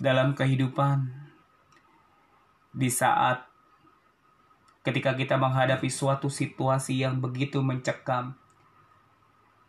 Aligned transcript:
Dalam 0.00 0.32
kehidupan 0.32 1.12
Di 2.72 2.88
saat 2.88 3.44
Ketika 4.80 5.12
kita 5.12 5.36
menghadapi 5.36 5.92
suatu 5.92 6.32
situasi 6.32 7.04
yang 7.04 7.20
begitu 7.20 7.60
mencekam 7.60 8.32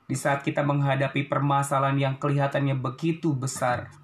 Di 0.08 0.16
saat 0.16 0.42
kita 0.42 0.64
menghadapi 0.64 1.28
permasalahan 1.28 2.00
yang 2.00 2.16
kelihatannya 2.16 2.80
begitu 2.80 3.36
besar 3.36 4.02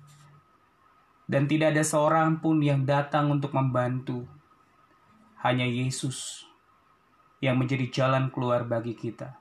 dan 1.27 1.43
tidak 1.45 1.75
ada 1.75 1.83
seorang 1.83 2.39
pun 2.39 2.63
yang 2.63 2.87
datang 2.87 3.27
untuk 3.27 3.51
membantu. 3.51 4.23
Hanya 5.43 5.67
Yesus 5.67 6.47
yang 7.43 7.59
menjadi 7.59 7.91
jalan 7.91 8.31
keluar 8.33 8.65
bagi 8.65 8.95
kita. 8.95 9.37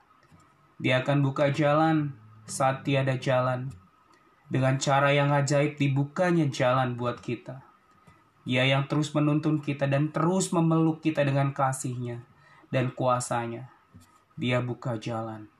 Dia 0.77 1.01
akan 1.01 1.25
buka 1.25 1.49
jalan 1.49 2.13
saat 2.45 2.85
tiada 2.85 3.17
jalan. 3.17 3.71
Dengan 4.47 4.79
cara 4.79 5.11
yang 5.11 5.35
ajaib 5.35 5.75
dibukanya 5.75 6.47
jalan 6.47 6.95
buat 6.95 7.19
kita. 7.19 7.67
Dia 8.47 8.63
yang 8.63 8.87
terus 8.87 9.11
menuntun 9.11 9.59
kita 9.59 9.91
dan 9.91 10.07
terus 10.15 10.55
memeluk 10.55 11.03
kita 11.03 11.19
dengan 11.27 11.51
kasihnya 11.51 12.23
dan 12.71 12.95
kuasanya. 12.95 13.67
Dia 14.39 14.63
buka 14.63 14.95
jalan. 14.95 15.51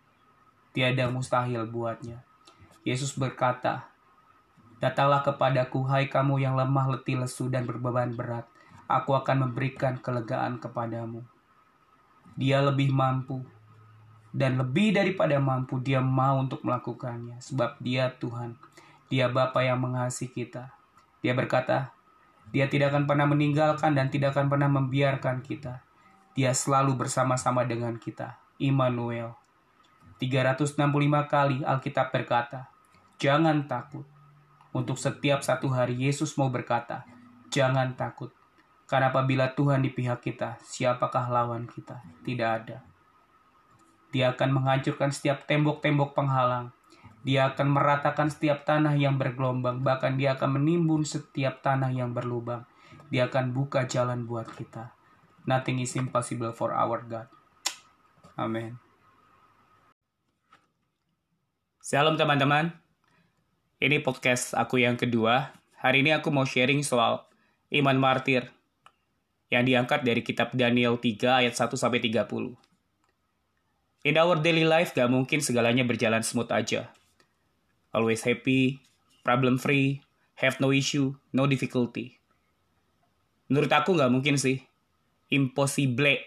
Tiada 0.71 1.11
mustahil 1.11 1.67
buatnya. 1.67 2.23
Yesus 2.87 3.11
berkata, 3.19 3.91
Datanglah 4.77 5.25
kepadaku, 5.25 5.81
hai 5.89 6.05
kamu 6.05 6.37
yang 6.37 6.53
lemah, 6.53 6.95
letih, 6.95 7.17
lesu, 7.17 7.49
dan 7.49 7.65
berbeban 7.65 8.13
berat. 8.13 8.45
Aku 8.85 9.17
akan 9.17 9.49
memberikan 9.49 9.97
kelegaan 9.97 10.61
kepadamu. 10.61 11.25
Dia 12.37 12.61
lebih 12.61 12.93
mampu, 12.93 13.41
dan 14.37 14.61
lebih 14.61 14.93
daripada 14.93 15.41
mampu, 15.41 15.81
dia 15.81 15.97
mau 15.97 16.37
untuk 16.37 16.61
melakukannya. 16.61 17.41
Sebab 17.41 17.81
dia 17.81 18.13
Tuhan, 18.21 18.53
dia 19.09 19.25
Bapa 19.33 19.65
yang 19.65 19.81
mengasihi 19.81 20.29
kita. 20.29 20.77
Dia 21.25 21.33
berkata, 21.33 21.89
dia 22.53 22.69
tidak 22.69 22.93
akan 22.93 23.09
pernah 23.09 23.25
meninggalkan 23.25 23.97
dan 23.97 24.13
tidak 24.13 24.37
akan 24.37 24.45
pernah 24.45 24.69
membiarkan 24.69 25.41
kita. 25.41 25.81
Dia 26.37 26.53
selalu 26.53 26.93
bersama-sama 26.93 27.65
dengan 27.65 27.97
kita. 27.97 28.37
Immanuel. 28.61 29.33
365 30.21 30.77
kali 31.25 31.65
Alkitab 31.65 32.13
berkata, 32.13 32.69
Jangan 33.17 33.65
takut, 33.65 34.05
untuk 34.69 35.01
setiap 35.01 35.41
satu 35.41 35.73
hari 35.73 35.97
Yesus 35.97 36.37
mau 36.37 36.53
berkata, 36.53 37.01
"Jangan 37.49 37.97
takut, 37.97 38.29
karena 38.85 39.09
apabila 39.09 39.49
Tuhan 39.57 39.81
di 39.81 39.89
pihak 39.89 40.21
kita, 40.21 40.61
siapakah 40.61 41.25
lawan 41.25 41.65
kita? 41.65 42.05
Tidak 42.21 42.45
ada." 42.45 42.85
Dia 44.16 44.31
akan 44.35 44.62
menghancurkan 44.62 45.12
setiap 45.12 45.44
tembok-tembok 45.50 46.16
penghalang. 46.16 46.72
Dia 47.28 47.51
akan 47.51 47.75
meratakan 47.75 48.31
setiap 48.31 48.63
tanah 48.63 48.95
yang 48.95 49.19
bergelombang, 49.19 49.84
bahkan 49.84 50.16
dia 50.16 50.40
akan 50.40 50.62
menimbun 50.62 51.03
setiap 51.03 51.59
tanah 51.59 51.91
yang 51.91 52.16
berlubang. 52.16 52.63
Dia 53.12 53.28
akan 53.28 53.51
buka 53.51 53.84
jalan 53.84 54.23
buat 54.23 54.47
kita. 54.56 54.96
Nothing 55.44 55.84
is 55.84 55.96
impossible 56.00 56.56
for 56.56 56.72
our 56.72 57.03
God. 57.03 57.28
Amin. 58.40 58.79
Shalom 61.84 62.19
teman-teman. 62.19 62.75
Ini 63.79 64.03
podcast 64.03 64.51
aku 64.56 64.84
yang 64.84 65.00
kedua. 65.00 65.56
Hari 65.79 66.03
ini 66.03 66.12
aku 66.12 66.31
mau 66.31 66.44
sharing 66.44 66.84
soal 66.84 67.23
iman 67.72 67.96
martir 67.96 68.51
yang 69.47 69.63
diangkat 69.63 70.03
dari 70.03 70.19
kitab 70.19 70.51
Daniel 70.51 71.00
3 71.00 71.44
ayat 71.44 71.56
1 71.56 71.79
sampai 71.79 72.03
30. 72.03 72.66
In 74.07 74.16
our 74.16 74.40
daily 74.40 74.63
life 74.63 74.95
gak 74.95 75.12
mungkin 75.12 75.44
segalanya 75.44 75.84
berjalan 75.84 76.23
smooth 76.23 76.47
aja. 76.47 76.95
Always 77.91 78.23
happy, 78.23 78.79
problem 79.19 79.59
free, 79.59 80.00
have 80.40 80.63
no 80.63 80.72
issue, 80.72 81.12
no 81.35 81.44
difficulty. 81.44 82.16
Menurut 83.51 83.67
aku 83.67 84.00
gak 84.00 84.07
mungkin 84.07 84.40
sih. 84.40 84.63
Impossible. 85.28 86.23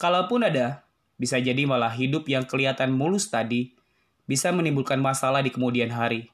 Kalaupun 0.00 0.48
ada, 0.48 0.88
bisa 1.20 1.36
jadi 1.36 1.68
malah 1.68 1.92
hidup 1.92 2.24
yang 2.32 2.48
kelihatan 2.48 2.96
mulus 2.96 3.28
tadi 3.28 3.76
bisa 4.24 4.48
menimbulkan 4.56 4.96
masalah 4.96 5.44
di 5.44 5.52
kemudian 5.52 5.92
hari. 5.92 6.32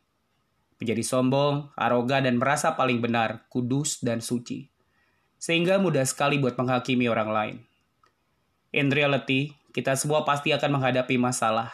Menjadi 0.79 1.03
sombong, 1.03 1.75
arogan, 1.75 2.31
dan 2.31 2.39
merasa 2.39 2.79
paling 2.79 3.03
benar, 3.03 3.51
kudus, 3.51 3.99
dan 3.99 4.23
suci. 4.23 4.71
Sehingga 5.43 5.83
mudah 5.83 6.07
sekali 6.07 6.39
buat 6.39 6.55
menghakimi 6.55 7.11
orang 7.11 7.31
lain. 7.35 7.57
In 8.71 8.95
reality, 8.95 9.53
kita 9.73 9.97
semua 9.97 10.23
pasti 10.23 10.53
akan 10.53 10.79
menghadapi 10.79 11.17
masalah, 11.17 11.73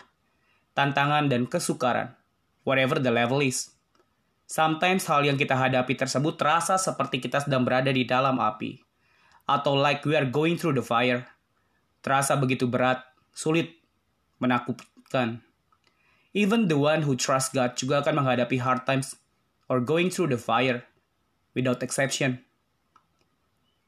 tantangan, 0.73 1.27
dan 1.27 1.45
kesukaran, 1.45 2.15
whatever 2.62 3.03
the 3.03 3.11
level 3.11 3.43
is. 3.43 3.75
Sometimes 4.49 5.05
hal 5.11 5.27
yang 5.27 5.37
kita 5.37 5.53
hadapi 5.53 5.93
tersebut 5.93 6.41
terasa 6.41 6.81
seperti 6.81 7.21
kita 7.21 7.45
sedang 7.45 7.67
berada 7.67 7.93
di 7.93 8.06
dalam 8.09 8.39
api, 8.41 8.81
atau 9.45 9.77
like 9.77 10.06
we 10.06 10.15
are 10.15 10.31
going 10.31 10.56
through 10.56 10.79
the 10.79 10.87
fire. 10.87 11.27
Terasa 12.00 12.39
begitu 12.39 12.71
berat, 12.71 13.03
sulit, 13.35 13.75
menakutkan, 14.39 15.43
Even 16.39 16.69
the 16.69 16.79
one 16.79 17.03
who 17.03 17.19
trusts 17.19 17.51
God 17.51 17.75
juga 17.75 18.05
akan 18.05 18.23
menghadapi 18.23 18.62
hard 18.62 18.87
times 18.87 19.19
or 19.67 19.83
going 19.83 20.12
through 20.12 20.31
the 20.31 20.39
fire 20.39 20.85
without 21.56 21.83
exception. 21.83 22.44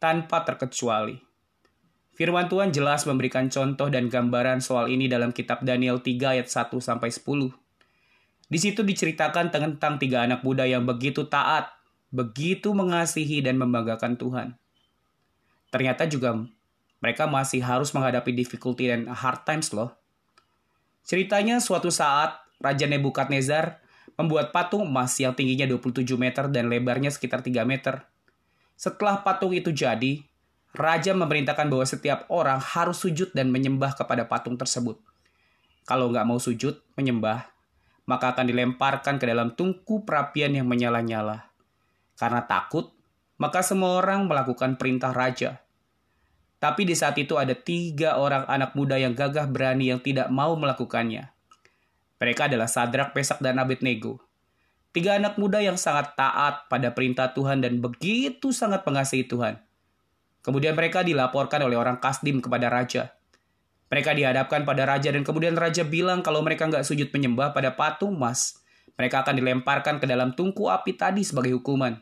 Tanpa 0.03 0.43
terkecuali. 0.43 1.21
Firman 2.21 2.53
Tuhan 2.53 2.69
jelas 2.69 3.09
memberikan 3.09 3.49
contoh 3.49 3.89
dan 3.89 4.13
gambaran 4.13 4.61
soal 4.61 4.93
ini 4.93 5.09
dalam 5.09 5.33
kitab 5.33 5.65
Daniel 5.65 6.05
3 6.05 6.37
ayat 6.37 6.53
1 6.53 6.77
sampai 6.77 7.09
10. 7.09 7.25
Di 8.45 8.59
situ 8.61 8.85
diceritakan 8.85 9.49
tentang 9.49 9.97
tiga 9.97 10.29
anak 10.29 10.45
muda 10.45 10.69
yang 10.69 10.85
begitu 10.85 11.25
taat, 11.25 11.73
begitu 12.13 12.77
mengasihi 12.77 13.41
dan 13.41 13.57
membanggakan 13.57 14.21
Tuhan. 14.21 14.53
Ternyata 15.73 16.05
juga 16.13 16.37
mereka 17.01 17.25
masih 17.25 17.65
harus 17.65 17.89
menghadapi 17.97 18.37
difficulty 18.37 18.93
dan 18.93 19.09
hard 19.09 19.49
times 19.49 19.73
loh. 19.73 19.97
Ceritanya 21.09 21.57
suatu 21.57 21.89
saat 21.89 22.37
Raja 22.61 22.85
Nebukadnezar 22.85 23.81
membuat 24.21 24.53
patung 24.53 24.85
emas 24.85 25.17
yang 25.17 25.33
tingginya 25.33 25.65
27 25.65 26.05
meter 26.21 26.53
dan 26.53 26.69
lebarnya 26.69 27.09
sekitar 27.09 27.41
3 27.41 27.65
meter. 27.65 28.05
Setelah 28.77 29.25
patung 29.25 29.57
itu 29.57 29.73
jadi, 29.73 30.21
Raja 30.71 31.11
memerintahkan 31.19 31.67
bahwa 31.67 31.83
setiap 31.83 32.31
orang 32.31 32.63
harus 32.63 33.03
sujud 33.03 33.35
dan 33.35 33.51
menyembah 33.51 33.99
kepada 33.99 34.31
patung 34.31 34.55
tersebut. 34.55 35.03
Kalau 35.83 36.07
nggak 36.15 36.27
mau 36.27 36.39
sujud, 36.39 36.79
menyembah, 36.95 37.51
maka 38.07 38.31
akan 38.31 38.47
dilemparkan 38.47 39.19
ke 39.19 39.27
dalam 39.27 39.55
tungku 39.59 40.07
perapian 40.07 40.55
yang 40.55 40.71
menyala-nyala. 40.71 41.51
Karena 42.15 42.47
takut, 42.47 42.95
maka 43.43 43.67
semua 43.67 43.99
orang 43.99 44.31
melakukan 44.31 44.79
perintah 44.79 45.11
raja. 45.11 45.59
Tapi 46.61 46.85
di 46.85 46.93
saat 46.93 47.17
itu 47.17 47.41
ada 47.41 47.57
tiga 47.57 48.21
orang 48.21 48.45
anak 48.45 48.77
muda 48.77 49.01
yang 49.01 49.17
gagah 49.17 49.49
berani 49.49 49.91
yang 49.91 49.99
tidak 50.05 50.29
mau 50.29 50.53
melakukannya. 50.55 51.33
Mereka 52.21 52.53
adalah 52.53 52.69
Sadrak, 52.69 53.17
Pesak, 53.17 53.41
dan 53.41 53.57
Abednego. 53.57 54.21
Tiga 54.93 55.17
anak 55.17 55.41
muda 55.41 55.65
yang 55.65 55.81
sangat 55.81 56.13
taat 56.19 56.69
pada 56.69 56.93
perintah 56.93 57.33
Tuhan 57.33 57.65
dan 57.65 57.81
begitu 57.81 58.53
sangat 58.53 58.85
mengasihi 58.85 59.25
Tuhan. 59.25 59.57
Kemudian 60.41 60.73
mereka 60.73 61.05
dilaporkan 61.05 61.61
oleh 61.61 61.77
orang 61.77 62.01
Kasdim 62.01 62.41
kepada 62.41 62.73
raja. 62.73 63.13
Mereka 63.91 64.15
dihadapkan 64.15 64.63
pada 64.65 64.87
raja 64.87 65.11
dan 65.11 65.27
kemudian 65.27 65.59
raja 65.59 65.83
bilang 65.85 66.23
kalau 66.25 66.41
mereka 66.41 66.71
nggak 66.71 66.87
sujud 66.87 67.11
menyembah 67.11 67.53
pada 67.53 67.75
patung 67.75 68.17
emas, 68.17 68.63
mereka 68.95 69.27
akan 69.27 69.37
dilemparkan 69.37 69.99
ke 69.99 70.07
dalam 70.07 70.33
tungku 70.33 70.71
api 70.71 70.95
tadi 70.95 71.27
sebagai 71.27 71.59
hukuman. 71.59 71.99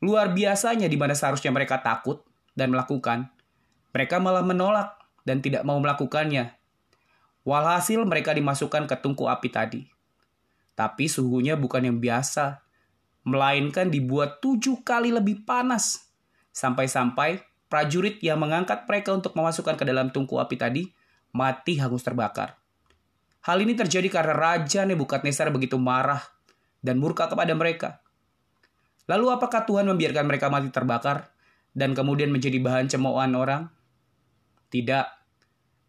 Luar 0.00 0.32
biasanya 0.32 0.88
di 0.88 0.96
mana 0.96 1.12
seharusnya 1.12 1.52
mereka 1.52 1.84
takut, 1.84 2.24
dan 2.54 2.74
melakukan, 2.74 3.30
mereka 3.94 4.20
malah 4.20 4.44
menolak 4.44 4.98
dan 5.24 5.40
tidak 5.40 5.62
mau 5.64 5.78
melakukannya. 5.78 6.54
Walhasil 7.46 8.04
mereka 8.04 8.36
dimasukkan 8.36 8.84
ke 8.84 8.96
tungku 9.00 9.26
api 9.26 9.48
tadi. 9.48 9.82
Tapi 10.76 11.08
suhunya 11.08 11.56
bukan 11.56 11.88
yang 11.88 11.98
biasa, 11.98 12.60
melainkan 13.24 13.88
dibuat 13.88 14.44
tujuh 14.44 14.84
kali 14.84 15.12
lebih 15.12 15.44
panas. 15.44 16.09
Sampai-sampai 16.50 17.42
prajurit 17.70 18.18
yang 18.20 18.42
mengangkat 18.42 18.84
mereka 18.84 19.14
untuk 19.14 19.32
memasukkan 19.38 19.78
ke 19.78 19.84
dalam 19.86 20.10
tungku 20.10 20.42
api 20.42 20.58
tadi 20.58 20.82
mati 21.30 21.78
hangus 21.78 22.02
terbakar. 22.02 22.58
Hal 23.46 23.62
ini 23.62 23.72
terjadi 23.72 24.10
karena 24.10 24.34
Raja 24.36 24.84
Nebukadnezar 24.84 25.48
begitu 25.48 25.80
marah 25.80 26.20
dan 26.84 27.00
murka 27.00 27.30
kepada 27.30 27.54
mereka. 27.56 28.04
Lalu 29.08 29.32
apakah 29.32 29.64
Tuhan 29.64 29.88
membiarkan 29.88 30.26
mereka 30.28 30.52
mati 30.52 30.68
terbakar 30.68 31.32
dan 31.72 31.96
kemudian 31.96 32.28
menjadi 32.28 32.60
bahan 32.60 32.90
cemoohan 32.90 33.32
orang? 33.32 33.62
Tidak. 34.68 35.06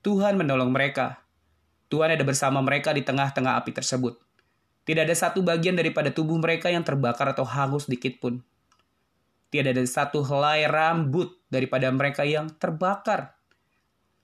Tuhan 0.01 0.39
menolong 0.39 0.73
mereka. 0.73 1.21
Tuhan 1.91 2.15
ada 2.15 2.23
bersama 2.23 2.63
mereka 2.63 2.95
di 2.95 3.03
tengah-tengah 3.03 3.59
api 3.61 3.75
tersebut. 3.75 4.17
Tidak 4.81 5.05
ada 5.05 5.13
satu 5.13 5.45
bagian 5.45 5.77
daripada 5.77 6.09
tubuh 6.09 6.39
mereka 6.41 6.71
yang 6.71 6.81
terbakar 6.81 7.29
atau 7.29 7.45
hangus 7.45 7.85
sedikit 7.85 8.17
pun. 8.17 8.41
Tidak 9.51 9.75
ada 9.75 9.83
satu 9.83 10.23
helai 10.23 10.63
rambut 10.63 11.35
daripada 11.51 11.91
mereka 11.91 12.23
yang 12.23 12.47
terbakar. 12.55 13.35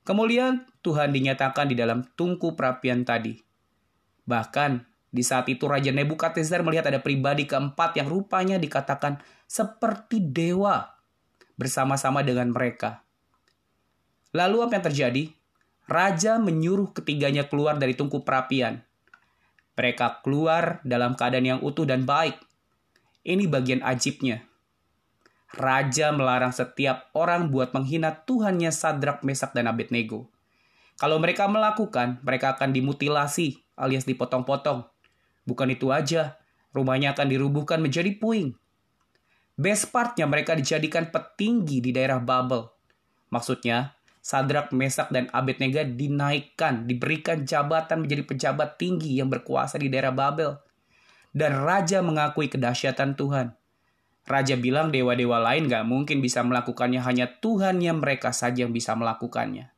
Kemuliaan 0.07 0.63
Tuhan 0.79 1.12
dinyatakan 1.12 1.68
di 1.68 1.75
dalam 1.75 2.07
tungku 2.15 2.56
perapian 2.56 3.03
tadi. 3.03 3.35
Bahkan 4.24 4.88
di 5.12 5.24
saat 5.24 5.51
itu 5.51 5.68
Raja 5.68 5.91
Nebukadnezar 5.91 6.63
melihat 6.63 6.88
ada 6.88 7.03
pribadi 7.03 7.44
keempat 7.44 8.00
yang 8.00 8.07
rupanya 8.07 8.56
dikatakan 8.56 9.19
seperti 9.44 10.24
dewa 10.24 10.95
bersama-sama 11.59 12.23
dengan 12.23 12.56
mereka. 12.56 13.03
Lalu 14.31 14.63
apa 14.63 14.80
yang 14.80 14.85
terjadi? 14.88 15.23
Raja 15.88 16.35
menyuruh 16.39 16.91
ketiganya 16.91 17.47
keluar 17.47 17.80
dari 17.80 17.95
tungku 17.95 18.23
perapian. 18.27 18.83
Mereka 19.75 20.23
keluar 20.23 20.83
dalam 20.83 21.15
keadaan 21.15 21.47
yang 21.47 21.59
utuh 21.63 21.88
dan 21.88 22.03
baik. 22.03 22.35
Ini 23.23 23.47
bagian 23.47 23.83
ajibnya. 23.83 24.44
Raja 25.55 26.11
melarang 26.11 26.51
setiap 26.51 27.07
orang 27.15 27.47
buat 27.47 27.71
menghina 27.71 28.11
Tuhannya 28.27 28.67
Sadrak, 28.73 29.23
Mesak, 29.23 29.55
dan 29.55 29.71
Abednego. 29.71 30.27
Kalau 30.99 31.21
mereka 31.23 31.47
melakukan, 31.47 32.19
mereka 32.25 32.59
akan 32.59 32.75
dimutilasi 32.75 33.63
alias 33.79 34.03
dipotong-potong. 34.03 34.83
Bukan 35.47 35.69
itu 35.71 35.94
aja, 35.94 36.35
rumahnya 36.75 37.15
akan 37.15 37.27
dirubuhkan 37.31 37.79
menjadi 37.79 38.11
puing. 38.19 38.51
Best 39.57 39.89
partnya 39.89 40.29
mereka 40.29 40.53
dijadikan 40.53 41.09
petinggi 41.09 41.81
di 41.81 41.89
daerah 41.89 42.21
Babel. 42.21 42.69
Maksudnya, 43.33 43.97
Sadrak, 44.21 44.69
Mesak, 44.69 45.09
dan 45.09 45.31
Abednego 45.33 45.81
dinaikkan, 45.81 46.85
diberikan 46.85 47.41
jabatan 47.41 48.05
menjadi 48.05 48.27
pejabat 48.27 48.77
tinggi 48.77 49.17
yang 49.17 49.33
berkuasa 49.33 49.81
di 49.81 49.89
daerah 49.89 50.13
Babel. 50.13 50.61
Dan 51.33 51.65
Raja 51.65 52.05
mengakui 52.05 52.45
kedahsyatan 52.51 53.17
Tuhan. 53.17 53.56
Raja 54.27 54.59
bilang 54.59 54.91
dewa-dewa 54.91 55.39
lain 55.39 55.71
gak 55.71 55.88
mungkin 55.88 56.19
bisa 56.19 56.44
melakukannya, 56.44 57.00
hanya 57.00 57.39
Tuhan 57.39 57.79
yang 57.79 58.03
mereka 58.03 58.35
saja 58.35 58.68
yang 58.68 58.75
bisa 58.75 58.91
melakukannya. 58.94 59.71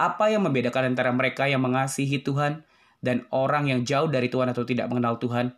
Apa 0.00 0.32
yang 0.32 0.48
membedakan 0.48 0.96
antara 0.96 1.12
mereka 1.12 1.44
yang 1.48 1.60
mengasihi 1.60 2.24
Tuhan 2.24 2.64
dan 3.04 3.28
orang 3.28 3.68
yang 3.68 3.84
jauh 3.84 4.08
dari 4.08 4.32
Tuhan 4.32 4.52
atau 4.56 4.64
tidak 4.64 4.88
mengenal 4.88 5.20
Tuhan? 5.20 5.52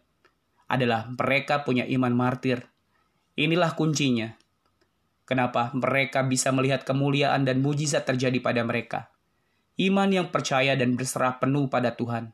Adalah 0.66 1.06
mereka 1.14 1.62
punya 1.62 1.86
iman 1.86 2.12
martir. 2.12 2.66
Inilah 3.38 3.78
kuncinya 3.78 4.34
Kenapa 5.28 5.68
mereka 5.76 6.24
bisa 6.24 6.48
melihat 6.56 6.88
kemuliaan 6.88 7.44
dan 7.44 7.60
mujizat 7.60 8.08
terjadi 8.08 8.40
pada 8.40 8.64
mereka? 8.64 9.12
Iman 9.76 10.08
yang 10.08 10.32
percaya 10.32 10.72
dan 10.72 10.96
berserah 10.96 11.36
penuh 11.36 11.68
pada 11.68 11.92
Tuhan. 11.92 12.32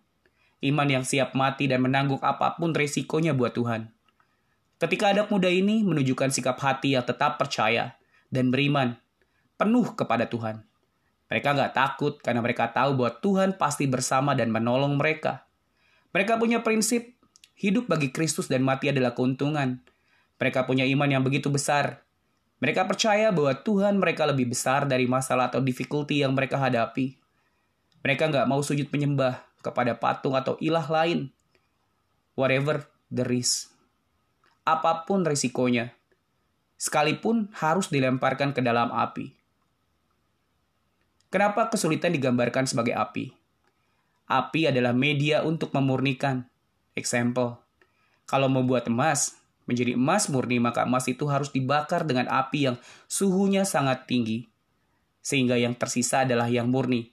Iman 0.63 0.87
yang 0.87 1.03
siap 1.03 1.35
mati 1.35 1.67
dan 1.67 1.83
menanggung 1.83 2.23
apa 2.23 2.55
pun 2.55 2.71
resikonya 2.71 3.35
buat 3.35 3.51
Tuhan. 3.51 3.91
Ketika 4.85 5.17
adat 5.17 5.33
muda 5.33 5.49
ini 5.49 5.81
menunjukkan 5.81 6.29
sikap 6.29 6.61
hati 6.61 6.93
yang 6.93 7.09
tetap 7.09 7.41
percaya 7.41 7.97
dan 8.29 8.53
beriman, 8.53 9.01
penuh 9.57 9.97
kepada 9.97 10.29
Tuhan. 10.29 10.61
Mereka 11.33 11.57
nggak 11.57 11.73
takut 11.73 12.21
karena 12.21 12.45
mereka 12.45 12.69
tahu 12.69 13.01
bahwa 13.01 13.17
Tuhan 13.17 13.57
pasti 13.57 13.89
bersama 13.89 14.37
dan 14.37 14.53
menolong 14.53 15.01
mereka. 15.01 15.49
Mereka 16.13 16.37
punya 16.37 16.61
prinsip, 16.61 17.17
hidup 17.57 17.89
bagi 17.89 18.13
Kristus 18.13 18.45
dan 18.53 18.61
mati 18.61 18.93
adalah 18.93 19.17
keuntungan. 19.17 19.81
Mereka 20.37 20.69
punya 20.69 20.85
iman 20.85 21.09
yang 21.09 21.25
begitu 21.25 21.49
besar 21.49 22.05
mereka 22.65 22.89
percaya 22.89 23.29
bahwa 23.29 23.53
Tuhan 23.61 24.01
mereka 24.01 24.25
lebih 24.25 24.57
besar 24.57 24.89
dari 24.89 25.05
masalah 25.05 25.53
atau 25.53 25.61
difficulty 25.61 26.25
yang 26.25 26.33
mereka 26.33 26.57
hadapi. 26.57 27.21
Mereka 28.01 28.33
nggak 28.33 28.49
mau 28.49 28.65
sujud 28.65 28.89
menyembah 28.89 29.37
kepada 29.61 29.93
patung 30.01 30.33
atau 30.33 30.57
ilah 30.65 30.89
lain. 30.89 31.29
Whatever 32.33 32.89
the 33.13 33.21
risk. 33.21 33.74
Apa 34.65 35.05
pun 35.05 35.29
risikonya. 35.29 35.93
Sekalipun 36.81 37.53
harus 37.53 37.93
dilemparkan 37.93 38.57
ke 38.57 38.65
dalam 38.65 38.89
api. 38.89 39.37
Kenapa 41.29 41.69
kesulitan 41.69 42.17
digambarkan 42.17 42.65
sebagai 42.65 42.97
api? 42.97 43.29
Api 44.25 44.73
adalah 44.73 44.97
media 44.97 45.45
untuk 45.45 45.77
memurnikan. 45.77 46.49
Example, 46.97 47.61
kalau 48.25 48.49
membuat 48.49 48.89
emas, 48.89 49.37
menjadi 49.69 50.01
emas 50.01 50.33
murni, 50.33 50.57
maka 50.61 50.89
emas 50.89 51.05
itu 51.13 51.29
harus 51.29 51.53
dibakar 51.53 52.09
dengan 52.09 52.29
api 52.33 52.73
yang 52.73 52.77
suhunya 53.05 53.69
sangat 53.69 54.09
tinggi, 54.09 54.49
sehingga 55.21 55.61
yang 55.61 55.77
tersisa 55.77 56.25
adalah 56.25 56.49
yang 56.49 56.73
murni. 56.73 57.13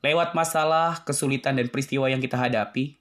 Lewat 0.00 0.32
masalah, 0.32 1.04
kesulitan, 1.04 1.60
dan 1.60 1.68
peristiwa 1.68 2.08
yang 2.08 2.18
kita 2.18 2.34
hadapi, 2.34 2.99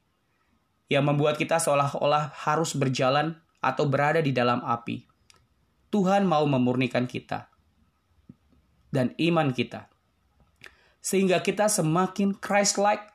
yang 0.90 1.06
membuat 1.06 1.38
kita 1.38 1.62
seolah-olah 1.62 2.34
harus 2.50 2.76
berjalan 2.76 3.38
atau 3.62 3.86
berada 3.86 4.20
di 4.20 4.34
dalam 4.34 4.60
api. 4.66 5.06
Tuhan 5.90 6.26
mau 6.26 6.46
memurnikan 6.46 7.06
kita 7.06 7.50
dan 8.90 9.14
iman 9.18 9.54
kita, 9.54 9.90
sehingga 11.02 11.42
kita 11.46 11.70
semakin 11.70 12.38
Christ-like, 12.38 13.10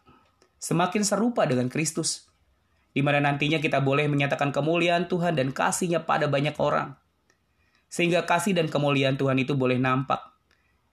semakin 0.59 1.03
serupa 1.03 1.47
dengan 1.47 1.67
Kristus 1.71 2.31
di 2.95 3.03
mana 3.03 3.19
nantinya 3.19 3.59
kita 3.59 3.83
boleh 3.83 4.07
menyatakan 4.07 4.55
kemuliaan 4.55 5.11
Tuhan 5.11 5.35
dan 5.35 5.51
kasihnya 5.51 6.07
pada 6.07 6.31
banyak 6.31 6.55
orang. 6.63 6.95
Sehingga 7.91 8.23
kasih 8.23 8.55
dan 8.55 8.71
kemuliaan 8.71 9.19
Tuhan 9.19 9.35
itu 9.43 9.59
boleh 9.59 9.83
nampak. 9.83 10.23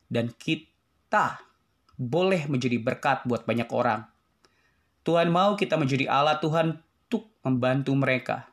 Dan 0.10 0.34
kita 0.34 1.46
boleh 1.94 2.50
menjadi 2.50 2.82
berkat 2.82 3.24
buat 3.30 3.46
banyak 3.46 3.70
orang. 3.70 4.10
Tuhan 5.02 5.34
mau 5.34 5.58
kita 5.58 5.82
menjadi 5.82 6.06
Allah 6.06 6.38
Tuhan 6.38 6.78
untuk 7.10 7.34
membantu 7.42 7.98
mereka. 7.98 8.48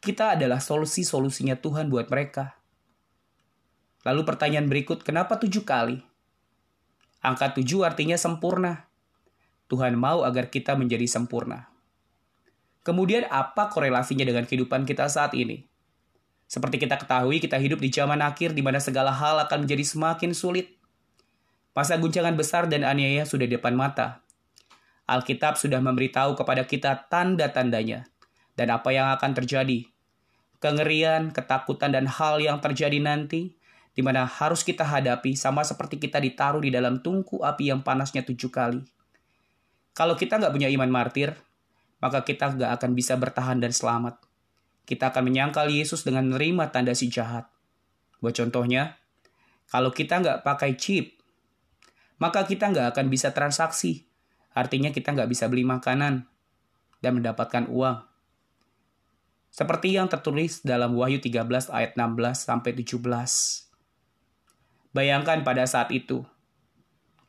Kita 0.00 0.38
adalah 0.38 0.62
solusi-solusinya 0.62 1.60
Tuhan 1.60 1.92
buat 1.92 2.08
mereka. 2.08 2.56
Lalu 4.06 4.24
pertanyaan 4.24 4.70
berikut, 4.70 5.04
kenapa 5.04 5.36
tujuh 5.36 5.66
kali? 5.68 6.00
Angka 7.20 7.52
tujuh 7.58 7.84
artinya 7.84 8.16
sempurna. 8.16 8.88
Tuhan 9.68 9.98
mau 10.00 10.24
agar 10.24 10.48
kita 10.48 10.78
menjadi 10.78 11.04
sempurna. 11.04 11.68
Kemudian 12.86 13.28
apa 13.28 13.68
korelasinya 13.68 14.24
dengan 14.24 14.48
kehidupan 14.48 14.88
kita 14.88 15.04
saat 15.12 15.36
ini? 15.36 15.68
Seperti 16.48 16.80
kita 16.80 16.96
ketahui, 16.96 17.36
kita 17.36 17.60
hidup 17.60 17.84
di 17.84 17.92
zaman 17.92 18.24
akhir 18.24 18.56
di 18.56 18.64
mana 18.64 18.80
segala 18.80 19.12
hal 19.12 19.36
akan 19.44 19.68
menjadi 19.68 19.84
semakin 19.84 20.32
sulit. 20.32 20.72
Masa 21.76 22.00
guncangan 22.00 22.32
besar 22.32 22.64
dan 22.64 22.88
aniaya 22.88 23.28
sudah 23.28 23.44
di 23.44 23.60
depan 23.60 23.76
mata. 23.76 24.24
Alkitab 25.08 25.56
sudah 25.56 25.80
memberitahu 25.80 26.36
kepada 26.36 26.68
kita 26.68 27.08
tanda-tandanya 27.08 28.04
dan 28.60 28.68
apa 28.68 28.92
yang 28.92 29.08
akan 29.16 29.32
terjadi. 29.32 29.88
Kengerian, 30.60 31.32
ketakutan, 31.32 31.96
dan 31.96 32.04
hal 32.04 32.44
yang 32.44 32.60
terjadi 32.60 33.00
nanti 33.00 33.56
di 33.96 34.02
mana 34.04 34.28
harus 34.28 34.60
kita 34.60 34.84
hadapi 34.84 35.32
sama 35.32 35.64
seperti 35.64 35.96
kita 35.96 36.20
ditaruh 36.20 36.60
di 36.60 36.68
dalam 36.68 37.00
tungku 37.00 37.40
api 37.40 37.72
yang 37.72 37.80
panasnya 37.80 38.20
tujuh 38.22 38.52
kali. 38.52 38.84
Kalau 39.96 40.14
kita 40.14 40.38
nggak 40.38 40.54
punya 40.54 40.68
iman 40.70 40.90
martir, 40.92 41.34
maka 41.98 42.22
kita 42.22 42.54
gak 42.54 42.78
akan 42.78 42.94
bisa 42.94 43.18
bertahan 43.18 43.58
dan 43.58 43.74
selamat. 43.74 44.22
Kita 44.86 45.10
akan 45.10 45.28
menyangkal 45.28 45.68
Yesus 45.68 46.06
dengan 46.06 46.30
menerima 46.30 46.70
tanda 46.70 46.94
si 46.94 47.10
jahat. 47.10 47.50
Buat 48.22 48.38
contohnya, 48.38 48.96
kalau 49.68 49.92
kita 49.92 50.22
nggak 50.22 50.38
pakai 50.46 50.78
chip, 50.80 51.18
maka 52.16 52.48
kita 52.48 52.72
nggak 52.72 52.96
akan 52.96 53.06
bisa 53.12 53.30
transaksi. 53.36 54.07
Artinya 54.58 54.90
kita 54.90 55.14
nggak 55.14 55.30
bisa 55.30 55.46
beli 55.46 55.62
makanan 55.62 56.26
dan 56.98 57.12
mendapatkan 57.14 57.70
uang. 57.70 58.02
Seperti 59.54 59.94
yang 59.94 60.10
tertulis 60.10 60.66
dalam 60.66 60.98
Wahyu 60.98 61.22
13 61.22 61.70
ayat 61.70 61.94
16 61.94 62.42
sampai 62.42 62.74
17. 62.74 62.98
Bayangkan 64.90 65.46
pada 65.46 65.62
saat 65.70 65.94
itu, 65.94 66.26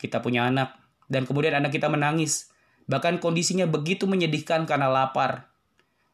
kita 0.02 0.26
punya 0.26 0.50
anak, 0.50 0.74
dan 1.06 1.30
kemudian 1.30 1.54
anak 1.54 1.70
kita 1.70 1.86
menangis 1.86 2.50
Bahkan 2.90 3.22
kondisinya 3.22 3.70
begitu 3.70 4.10
menyedihkan 4.10 4.66
karena 4.66 4.90
lapar. 4.90 5.54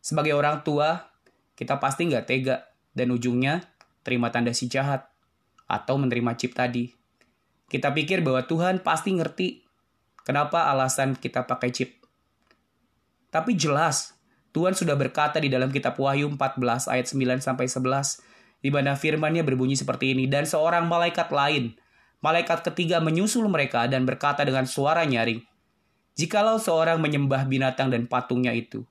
Sebagai 0.04 0.36
orang 0.36 0.60
tua, 0.68 1.08
kita 1.56 1.80
pasti 1.80 2.12
nggak 2.12 2.28
tega 2.28 2.68
dan 2.92 3.16
ujungnya 3.16 3.64
terima 4.04 4.28
tanda 4.28 4.52
si 4.52 4.68
jahat 4.68 5.08
atau 5.72 5.96
menerima 5.96 6.36
chip 6.36 6.52
tadi. 6.52 6.92
Kita 7.72 7.96
pikir 7.96 8.20
bahwa 8.22 8.44
Tuhan 8.44 8.84
pasti 8.84 9.16
ngerti 9.16 9.65
kenapa 10.26 10.68
alasan 10.74 11.14
kita 11.14 11.46
pakai 11.46 11.70
chip. 11.70 12.02
Tapi 13.30 13.54
jelas, 13.54 14.18
Tuhan 14.52 14.74
sudah 14.74 14.98
berkata 14.98 15.38
di 15.38 15.48
dalam 15.48 15.70
kitab 15.70 16.00
Wahyu 16.00 16.32
14 16.34 16.90
ayat 16.90 17.06
9 17.12 17.44
sampai 17.44 17.68
11 17.70 18.26
di 18.66 18.74
mana 18.74 18.98
firman-Nya 18.98 19.46
berbunyi 19.46 19.78
seperti 19.78 20.18
ini 20.18 20.26
dan 20.26 20.50
seorang 20.50 20.90
malaikat 20.90 21.30
lain, 21.30 21.78
malaikat 22.26 22.66
ketiga 22.66 22.98
menyusul 22.98 23.46
mereka 23.46 23.86
dan 23.86 24.10
berkata 24.10 24.42
dengan 24.42 24.66
suara 24.66 25.06
nyaring, 25.06 25.46
Jikalau 26.16 26.58
seorang 26.58 26.98
menyembah 27.04 27.46
binatang 27.46 27.92
dan 27.92 28.08
patungnya 28.08 28.56
itu, 28.56 28.88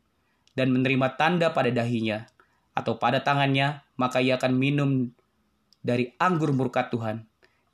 dan 0.53 0.71
menerima 0.71 1.17
tanda 1.19 1.51
pada 1.51 1.73
dahinya 1.73 2.29
atau 2.77 3.01
pada 3.01 3.25
tangannya, 3.25 3.83
maka 3.97 4.21
ia 4.21 4.37
akan 4.37 4.53
minum 4.55 5.11
dari 5.81 6.13
anggur 6.21 6.53
murka 6.53 6.93
Tuhan 6.93 7.25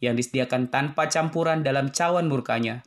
yang 0.01 0.17
disediakan 0.17 0.73
tanpa 0.73 1.11
campuran 1.11 1.61
dalam 1.67 1.93
cawan 1.93 2.31
murkanya, 2.31 2.87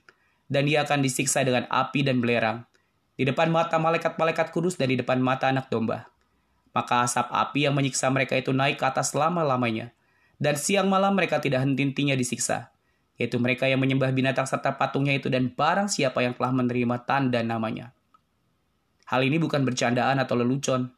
dan 0.52 0.68
ia 0.68 0.84
akan 0.84 1.04
disiksa 1.04 1.44
dengan 1.44 1.68
api 1.72 2.04
dan 2.04 2.20
belerang 2.20 2.68
di 3.14 3.30
depan 3.30 3.54
mata 3.54 3.78
malaikat-malaikat 3.78 4.50
kudus 4.50 4.74
dan 4.74 4.90
di 4.90 4.98
depan 4.98 5.22
mata 5.22 5.46
anak 5.50 5.70
domba. 5.70 6.10
Maka 6.74 7.06
asap 7.06 7.30
api 7.30 7.70
yang 7.70 7.78
menyiksa 7.78 8.10
mereka 8.10 8.34
itu 8.34 8.50
naik 8.50 8.82
ke 8.82 8.86
atas 8.90 9.14
selama-lamanya. 9.14 9.94
Dan 10.42 10.58
siang 10.58 10.90
malam 10.90 11.14
mereka 11.14 11.38
tidak 11.38 11.62
henti-hentinya 11.62 12.18
disiksa. 12.18 12.74
Yaitu 13.22 13.38
mereka 13.38 13.70
yang 13.70 13.78
menyembah 13.78 14.10
binatang 14.10 14.50
serta 14.50 14.74
patungnya 14.74 15.14
itu 15.14 15.30
dan 15.30 15.54
barang 15.54 15.94
siapa 15.94 16.26
yang 16.26 16.34
telah 16.34 16.50
menerima 16.50 17.06
tanda 17.06 17.46
namanya. 17.46 17.94
Hal 19.06 19.22
ini 19.22 19.38
bukan 19.38 19.62
bercandaan 19.62 20.18
atau 20.18 20.34
lelucon. 20.34 20.90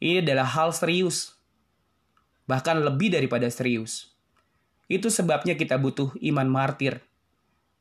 Ini 0.00 0.24
adalah 0.24 0.48
hal 0.48 0.72
serius. 0.72 1.36
Bahkan 2.48 2.80
lebih 2.80 3.12
daripada 3.12 3.44
serius. 3.52 4.16
Itu 4.88 5.12
sebabnya 5.12 5.52
kita 5.52 5.76
butuh 5.76 6.16
iman 6.32 6.48
martir. 6.48 7.04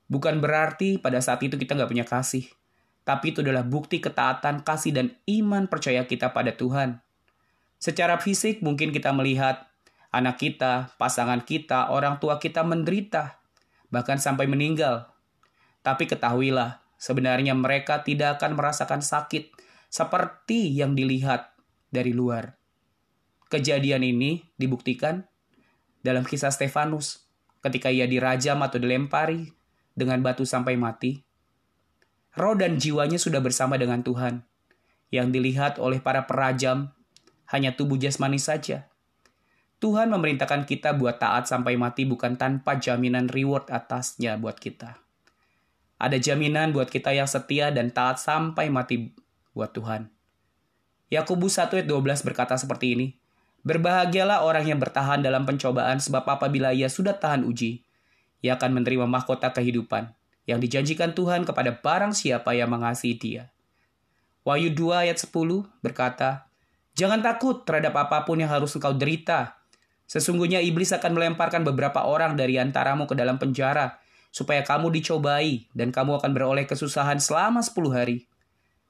Bukan 0.08 0.40
berarti 0.40 1.00
pada 1.00 1.20
saat 1.20 1.44
itu 1.44 1.60
kita 1.60 1.76
nggak 1.76 1.92
punya 1.92 2.08
kasih 2.08 2.48
tapi 3.08 3.32
itu 3.32 3.40
adalah 3.40 3.64
bukti 3.64 4.04
ketaatan, 4.04 4.68
kasih, 4.68 4.92
dan 4.92 5.16
iman 5.32 5.72
percaya 5.72 6.04
kita 6.04 6.36
pada 6.36 6.52
Tuhan. 6.52 7.00
Secara 7.80 8.20
fisik 8.20 8.60
mungkin 8.60 8.92
kita 8.92 9.16
melihat 9.16 9.72
anak 10.12 10.36
kita, 10.36 10.92
pasangan 11.00 11.40
kita, 11.48 11.88
orang 11.96 12.20
tua 12.20 12.36
kita 12.36 12.68
menderita, 12.68 13.40
bahkan 13.88 14.20
sampai 14.20 14.52
meninggal. 14.52 15.08
Tapi 15.88 16.04
ketahuilah, 16.04 16.84
sebenarnya 17.00 17.56
mereka 17.56 18.04
tidak 18.04 18.44
akan 18.44 18.60
merasakan 18.60 19.00
sakit 19.00 19.56
seperti 19.88 20.76
yang 20.76 20.92
dilihat 20.92 21.56
dari 21.88 22.12
luar. 22.12 22.60
Kejadian 23.48 24.04
ini 24.04 24.44
dibuktikan 24.60 25.24
dalam 26.04 26.28
kisah 26.28 26.52
Stefanus 26.52 27.24
ketika 27.64 27.88
ia 27.88 28.04
dirajam 28.04 28.60
atau 28.60 28.84
dilempari 28.84 29.57
dengan 29.98 30.22
batu 30.22 30.46
sampai 30.46 30.78
mati 30.78 31.28
roh 32.38 32.54
dan 32.54 32.78
jiwanya 32.78 33.18
sudah 33.18 33.42
bersama 33.42 33.76
dengan 33.76 34.06
Tuhan. 34.06 34.46
Yang 35.10 35.28
dilihat 35.34 35.74
oleh 35.82 35.98
para 35.98 36.30
perajam 36.30 36.94
hanya 37.50 37.74
tubuh 37.74 37.98
jasmani 37.98 38.38
saja. 38.38 38.86
Tuhan 39.78 40.10
memerintahkan 40.14 40.66
kita 40.66 40.94
buat 40.98 41.22
taat 41.22 41.50
sampai 41.50 41.78
mati 41.78 42.06
bukan 42.06 42.38
tanpa 42.38 42.78
jaminan 42.78 43.30
reward 43.30 43.70
atasnya 43.70 44.38
buat 44.38 44.58
kita. 44.58 44.98
Ada 45.98 46.18
jaminan 46.22 46.74
buat 46.74 46.94
kita 46.94 47.14
yang 47.14 47.30
setia 47.30 47.74
dan 47.74 47.90
taat 47.90 48.22
sampai 48.22 48.70
mati 48.70 49.14
buat 49.54 49.74
Tuhan. 49.74 50.10
Yakobus 51.08 51.58
1 51.58 51.82
ayat 51.82 51.88
12 51.88 52.28
berkata 52.28 52.60
seperti 52.60 52.94
ini, 52.94 53.08
Berbahagialah 53.64 54.44
orang 54.44 54.68
yang 54.68 54.80
bertahan 54.80 55.24
dalam 55.24 55.48
pencobaan 55.48 56.04
sebab 56.04 56.26
apabila 56.28 56.76
ia 56.76 56.92
sudah 56.92 57.16
tahan 57.16 57.48
uji, 57.48 57.87
ia 58.42 58.56
akan 58.56 58.82
menerima 58.82 59.06
mahkota 59.10 59.54
kehidupan 59.54 60.14
yang 60.48 60.64
dijanjikan 60.64 61.12
Tuhan 61.12 61.44
kepada 61.44 61.76
barang 61.76 62.16
siapa 62.16 62.56
yang 62.56 62.72
mengasihi 62.72 63.20
dia. 63.20 63.44
Wahyu 64.48 64.72
2 64.72 65.04
ayat 65.04 65.20
10 65.20 65.36
berkata, 65.84 66.48
Jangan 66.98 67.22
takut 67.22 67.62
terhadap 67.68 67.94
apa 67.94 68.26
pun 68.26 68.42
yang 68.42 68.50
harus 68.50 68.74
engkau 68.74 68.96
derita. 68.96 69.60
Sesungguhnya 70.08 70.64
iblis 70.64 70.90
akan 70.96 71.14
melemparkan 71.14 71.62
beberapa 71.68 72.08
orang 72.08 72.40
dari 72.40 72.56
antaramu 72.58 73.06
ke 73.06 73.14
dalam 73.14 73.38
penjara, 73.38 74.00
supaya 74.32 74.64
kamu 74.64 74.90
dicobai 74.96 75.68
dan 75.76 75.92
kamu 75.92 76.18
akan 76.24 76.32
beroleh 76.32 76.64
kesusahan 76.64 77.20
selama 77.20 77.60
10 77.60 77.92
hari. 77.92 78.26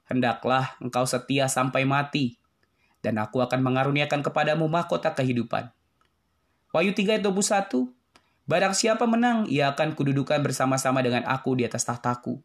Hendaklah 0.06 0.78
engkau 0.78 1.04
setia 1.04 1.50
sampai 1.50 1.84
mati, 1.84 2.38
dan 3.02 3.18
aku 3.18 3.42
akan 3.42 3.60
mengaruniakan 3.60 4.24
kepadamu 4.24 4.70
mahkota 4.70 5.12
kehidupan. 5.12 5.68
Wahyu 6.70 6.94
3 6.94 7.18
ayat 7.18 7.24
21, 7.26 7.97
Barang 8.48 8.72
siapa 8.72 9.04
menang, 9.04 9.44
ia 9.44 9.76
akan 9.76 9.92
kududukan 9.92 10.40
bersama-sama 10.40 11.04
dengan 11.04 11.20
aku 11.28 11.52
di 11.52 11.68
atas 11.68 11.84
tahtaku. 11.84 12.40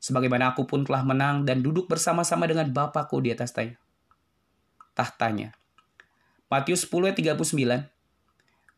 Sebagaimana 0.00 0.56
aku 0.56 0.64
pun 0.64 0.88
telah 0.88 1.04
menang 1.04 1.44
dan 1.44 1.60
duduk 1.60 1.84
bersama-sama 1.84 2.48
dengan 2.48 2.72
Bapakku 2.72 3.20
di 3.20 3.28
atas 3.28 3.52
tahtanya. 4.96 5.52
Matius 6.48 6.88
10 6.88 7.12
ayat 7.12 7.36
39 7.36 7.92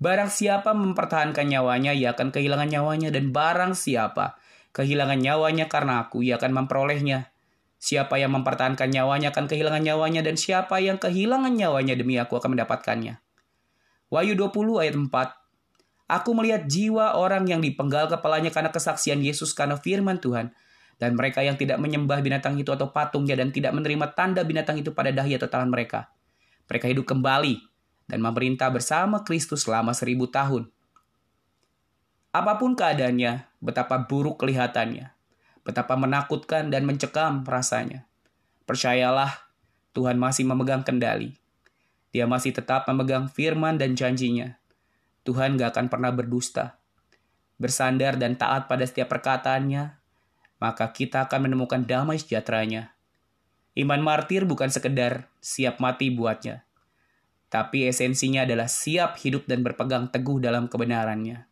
Barang 0.03 0.27
siapa 0.27 0.75
mempertahankan 0.75 1.47
nyawanya, 1.47 1.95
ia 1.95 2.19
akan 2.19 2.35
kehilangan 2.35 2.67
nyawanya. 2.67 3.15
Dan 3.15 3.31
barang 3.31 3.79
siapa 3.79 4.35
kehilangan 4.75 5.23
nyawanya 5.23 5.71
karena 5.71 6.03
aku, 6.03 6.27
ia 6.27 6.35
akan 6.35 6.51
memperolehnya. 6.51 7.31
Siapa 7.79 8.19
yang 8.19 8.35
mempertahankan 8.35 8.91
nyawanya 8.91 9.31
akan 9.31 9.47
kehilangan 9.47 9.87
nyawanya. 9.87 10.27
Dan 10.27 10.35
siapa 10.35 10.83
yang 10.83 10.99
kehilangan 10.99 11.55
nyawanya 11.55 11.95
demi 11.95 12.19
aku 12.19 12.43
akan 12.43 12.59
mendapatkannya. 12.59 13.23
Wahyu 14.11 14.35
20 14.35 14.83
ayat 14.83 14.99
4 14.99 15.46
Aku 16.07 16.39
melihat 16.39 16.71
jiwa 16.71 17.19
orang 17.19 17.51
yang 17.51 17.59
dipenggal 17.59 18.07
kepalanya 18.07 18.55
karena 18.55 18.71
kesaksian 18.71 19.19
Yesus 19.19 19.51
karena 19.51 19.75
firman 19.75 20.23
Tuhan. 20.23 20.55
Dan 20.97 21.19
mereka 21.19 21.43
yang 21.45 21.59
tidak 21.59 21.77
menyembah 21.83 22.23
binatang 22.25 22.57
itu 22.57 22.73
atau 22.73 22.89
patungnya 22.95 23.37
dan 23.37 23.53
tidak 23.53 23.75
menerima 23.75 24.17
tanda 24.17 24.41
binatang 24.47 24.81
itu 24.81 24.95
pada 24.97 25.13
dahi 25.13 25.37
atau 25.37 25.51
tangan 25.51 25.69
mereka. 25.69 26.09
Mereka 26.71 26.89
hidup 26.89 27.05
kembali 27.11 27.61
dan 28.09 28.23
memerintah 28.23 28.73
bersama 28.73 29.21
Kristus 29.27 29.67
selama 29.67 29.93
seribu 29.93 30.31
tahun. 30.31 30.71
Apa 32.33 32.57
pun 32.57 32.79
keadaannya, 32.79 33.45
betapa 33.61 34.09
buruk 34.09 34.41
kelihatannya, 34.41 35.13
betapa 35.69 36.01
menakutkan 36.01 36.73
dan 36.73 36.89
mencekam 36.89 37.45
rasanya. 37.45 38.09
Percayalah, 38.65 39.53
Tuhan 39.93 40.17
masih 40.17 40.49
memegang 40.49 40.81
kendali. 40.81 41.37
Dia 42.15 42.25
masih 42.25 42.57
tetap 42.57 42.89
memegang 42.89 43.29
firman 43.29 43.77
dan 43.77 43.93
janjinya 43.93 44.57
Tuhan 45.27 45.59
gak 45.59 45.75
akan 45.75 45.87
pernah 45.91 46.15
berdusta. 46.15 46.79
Bersandar 47.59 48.15
dan 48.15 48.39
taat 48.39 48.71
pada 48.71 48.87
setiap 48.87 49.11
perkataannya, 49.11 49.99
maka 50.63 50.95
kita 50.95 51.27
akan 51.27 51.51
menemukan 51.51 51.83
damai 51.83 52.23
sejahteranya. 52.23 52.95
Iman 53.77 54.01
martir 54.01 54.49
bukan 54.49 54.73
sekedar 54.73 55.29
siap 55.43 55.83
mati 55.83 56.09
buatnya, 56.09 56.65
tapi 57.53 57.85
esensinya 57.85 58.49
adalah 58.49 58.71
siap 58.71 59.21
hidup 59.21 59.45
dan 59.45 59.61
berpegang 59.61 60.09
teguh 60.09 60.41
dalam 60.41 60.71
kebenarannya. 60.71 61.45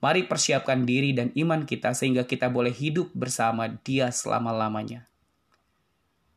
Mari 0.00 0.24
persiapkan 0.24 0.88
diri 0.88 1.12
dan 1.12 1.28
iman 1.36 1.68
kita 1.68 1.92
sehingga 1.92 2.24
kita 2.24 2.48
boleh 2.48 2.72
hidup 2.72 3.12
bersama 3.12 3.68
dia 3.68 4.08
selama-lamanya. 4.08 5.06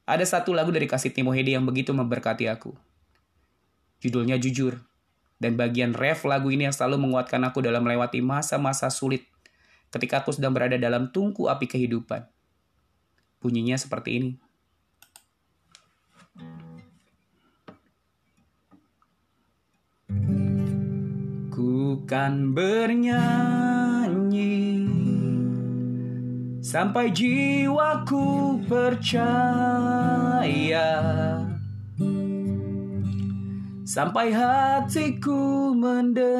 Ada 0.03 0.27
satu 0.27 0.51
lagu 0.51 0.67
dari 0.67 0.83
kasih 0.83 1.15
Timohedi 1.15 1.55
yang 1.55 1.63
begitu 1.63 1.95
memberkati 1.95 2.51
aku. 2.51 2.75
Judulnya 4.03 4.35
Jujur. 4.35 4.83
Dan 5.43 5.59
bagian 5.59 5.91
ref 5.91 6.23
lagu 6.23 6.47
ini 6.47 6.71
yang 6.71 6.75
selalu 6.75 7.03
menguatkan 7.03 7.43
aku 7.43 7.59
dalam 7.59 7.83
melewati 7.83 8.23
masa-masa 8.23 8.87
sulit 8.87 9.27
ketika 9.91 10.23
aku 10.23 10.31
sedang 10.31 10.55
berada 10.55 10.79
dalam 10.79 11.11
tungku 11.11 11.51
api 11.51 11.67
kehidupan. 11.67 12.23
Bunyinya 13.43 13.75
seperti 13.75 14.23
ini. 14.23 14.39
Ku 21.51 22.07
kan 22.07 22.55
bernyanyi 22.55 23.03
sampai 26.63 27.11
jiwaku 27.11 28.57
percaya 28.65 29.27
sampai 33.93 34.33
hatiku 34.33 35.69
mendengar 35.77 36.33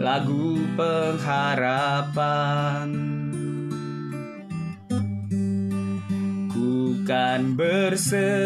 lagu 0.00 0.56
pengharapan. 0.72 2.16
Ku 6.48 6.96
kan 7.04 7.52
berserah. 7.52 8.40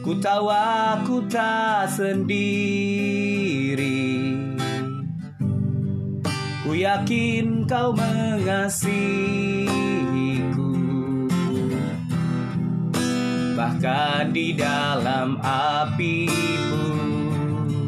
Ku 0.00 0.16
tahu 0.16 0.48
aku 0.48 1.28
tak 1.28 1.92
sendiri 1.92 3.21
ku 6.72 6.80
yakin 6.80 7.68
kau 7.68 7.92
mengasihi 7.92 9.68
bahkan 13.52 14.32
di 14.32 14.56
dalam 14.56 15.36
api 15.44 16.32
pun 16.72 17.84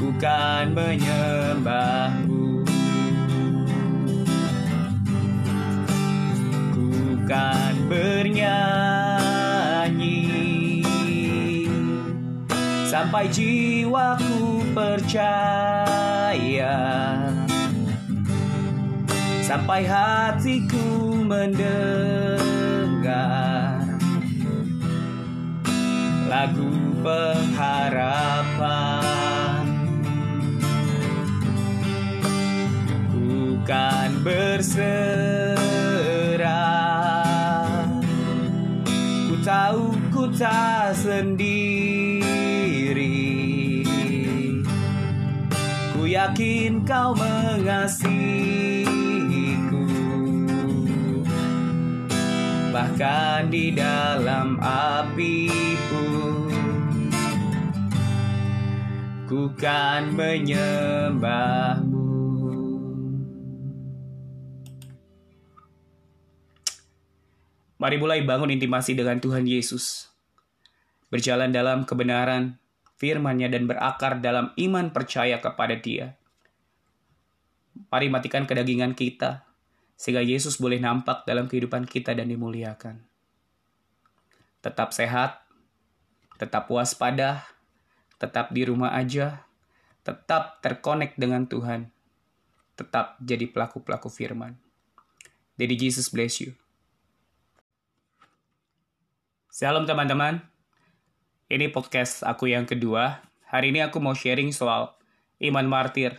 bukan 0.00 0.72
menyembahmu. 0.72 2.64
Bukan 6.72 7.72
bernyanyi 7.92 8.75
sampai 13.06 13.30
jiwaku 13.30 14.66
percaya. 14.74 16.74
Sampai 19.46 19.86
hatiku 19.86 21.14
mendengar 21.22 22.42
lagu 26.26 26.66
pengharapan. 27.06 28.74
Bukan 33.14 34.10
berserah. 34.26 34.66
Ku 39.30 39.38
tahu 39.46 39.94
ku 40.10 40.26
tak 40.34 40.98
sendiri. 40.98 41.65
Yakin 46.16 46.80
kau 46.88 47.12
mengasihiku 47.12 48.08
Bahkan 52.72 53.52
di 53.52 53.76
dalam 53.76 54.56
api 54.64 55.52
pun 55.92 56.48
Ku 59.28 59.52
kan 59.60 60.16
menyembahmu 60.16 62.08
Mari 67.76 68.00
mulai 68.00 68.24
bangun 68.24 68.56
intimasi 68.56 68.96
dengan 68.96 69.20
Tuhan 69.20 69.44
Yesus. 69.44 70.08
Berjalan 71.12 71.52
dalam 71.52 71.84
kebenaran, 71.84 72.56
firman-Nya 72.96 73.52
dan 73.52 73.68
berakar 73.68 74.18
dalam 74.24 74.56
iman 74.56 74.88
percaya 74.92 75.36
kepada 75.40 75.76
Dia. 75.76 76.16
Mari 77.92 78.08
matikan 78.08 78.48
kedagingan 78.48 78.96
kita, 78.96 79.44
sehingga 80.00 80.24
Yesus 80.24 80.56
boleh 80.56 80.80
nampak 80.80 81.28
dalam 81.28 81.48
kehidupan 81.48 81.84
kita 81.84 82.16
dan 82.16 82.28
dimuliakan. 82.32 83.04
Tetap 84.64 84.96
sehat, 84.96 85.44
tetap 86.40 86.68
waspada, 86.72 87.44
tetap 88.16 88.52
di 88.52 88.64
rumah 88.64 88.96
aja, 88.96 89.44
tetap 90.04 90.64
terkonek 90.64 91.16
dengan 91.20 91.44
Tuhan, 91.44 91.92
tetap 92.76 93.20
jadi 93.20 93.44
pelaku-pelaku 93.48 94.08
firman. 94.08 94.56
Daddy 95.56 95.76
Jesus 95.76 96.08
bless 96.12 96.40
you. 96.40 96.56
Shalom 99.52 99.88
teman-teman. 99.88 100.55
Ini 101.46 101.70
podcast 101.70 102.26
aku 102.26 102.50
yang 102.50 102.66
kedua. 102.66 103.22
Hari 103.46 103.70
ini 103.70 103.78
aku 103.78 104.02
mau 104.02 104.18
sharing 104.18 104.50
soal 104.50 104.98
iman 105.38 105.62
martir 105.70 106.18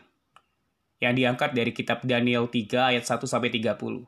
yang 1.04 1.20
diangkat 1.20 1.52
dari 1.52 1.76
kitab 1.76 2.00
Daniel 2.08 2.48
3 2.48 2.96
ayat 2.96 3.04
1 3.04 3.28
sampai 3.28 3.52
30. 3.52 4.08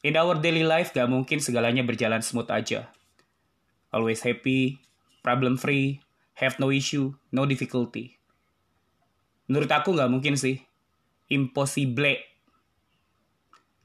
In 0.00 0.16
our 0.16 0.40
daily 0.40 0.64
life 0.64 0.96
gak 0.96 1.12
mungkin 1.12 1.44
segalanya 1.44 1.84
berjalan 1.84 2.24
smooth 2.24 2.48
aja. 2.48 2.88
Always 3.92 4.24
happy, 4.24 4.80
problem 5.20 5.60
free, 5.60 6.00
have 6.40 6.56
no 6.56 6.72
issue, 6.72 7.12
no 7.28 7.44
difficulty. 7.44 8.16
Menurut 9.44 9.68
aku 9.68 9.92
gak 9.92 10.08
mungkin 10.08 10.40
sih. 10.40 10.64
Impossible. 11.28 12.16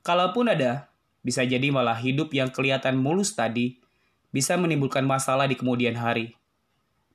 Kalaupun 0.07 0.55
ada, 0.55 0.87
bisa 1.19 1.43
jadi 1.43 1.67
malah 1.67 1.99
hidup 1.99 2.31
yang 2.31 2.47
kelihatan 2.47 2.95
mulus 2.95 3.35
tadi 3.35 3.80
bisa 4.31 4.55
menimbulkan 4.55 5.03
masalah 5.03 5.45
di 5.45 5.59
kemudian 5.59 5.99
hari. 5.99 6.39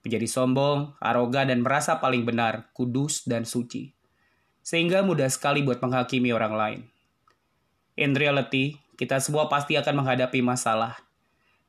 Menjadi 0.04 0.28
sombong, 0.30 0.94
arogan, 1.02 1.50
dan 1.50 1.64
merasa 1.64 1.98
paling 1.98 2.22
benar, 2.22 2.70
kudus, 2.76 3.26
dan 3.26 3.42
suci. 3.42 3.90
Sehingga 4.62 5.02
mudah 5.02 5.26
sekali 5.26 5.64
buat 5.64 5.82
menghakimi 5.82 6.30
orang 6.30 6.54
lain. 6.54 6.80
In 7.96 8.12
reality, 8.12 8.76
kita 9.00 9.18
semua 9.18 9.48
pasti 9.48 9.74
akan 9.74 10.04
menghadapi 10.04 10.44
masalah, 10.44 10.94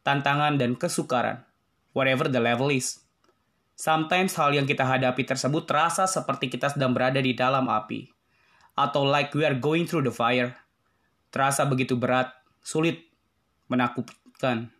tantangan, 0.03 0.59
dan 0.59 0.75
kesukaran, 0.75 1.47
whatever 1.95 2.27
the 2.27 2.37
level 2.37 2.69
is. 2.69 3.01
Sometimes 3.73 4.35
hal 4.35 4.53
yang 4.53 4.67
kita 4.67 4.83
hadapi 4.85 5.23
tersebut 5.23 5.65
terasa 5.65 6.05
seperti 6.05 6.51
kita 6.51 6.73
sedang 6.73 6.93
berada 6.93 7.21
di 7.23 7.33
dalam 7.33 7.71
api, 7.71 8.09
atau 8.77 9.07
like 9.07 9.33
we 9.33 9.47
are 9.47 9.57
going 9.57 9.89
through 9.89 10.05
the 10.05 10.13
fire. 10.13 10.53
Terasa 11.33 11.65
begitu 11.65 11.97
berat, 11.97 12.33
sulit, 12.61 13.07
menakutkan, 13.69 14.71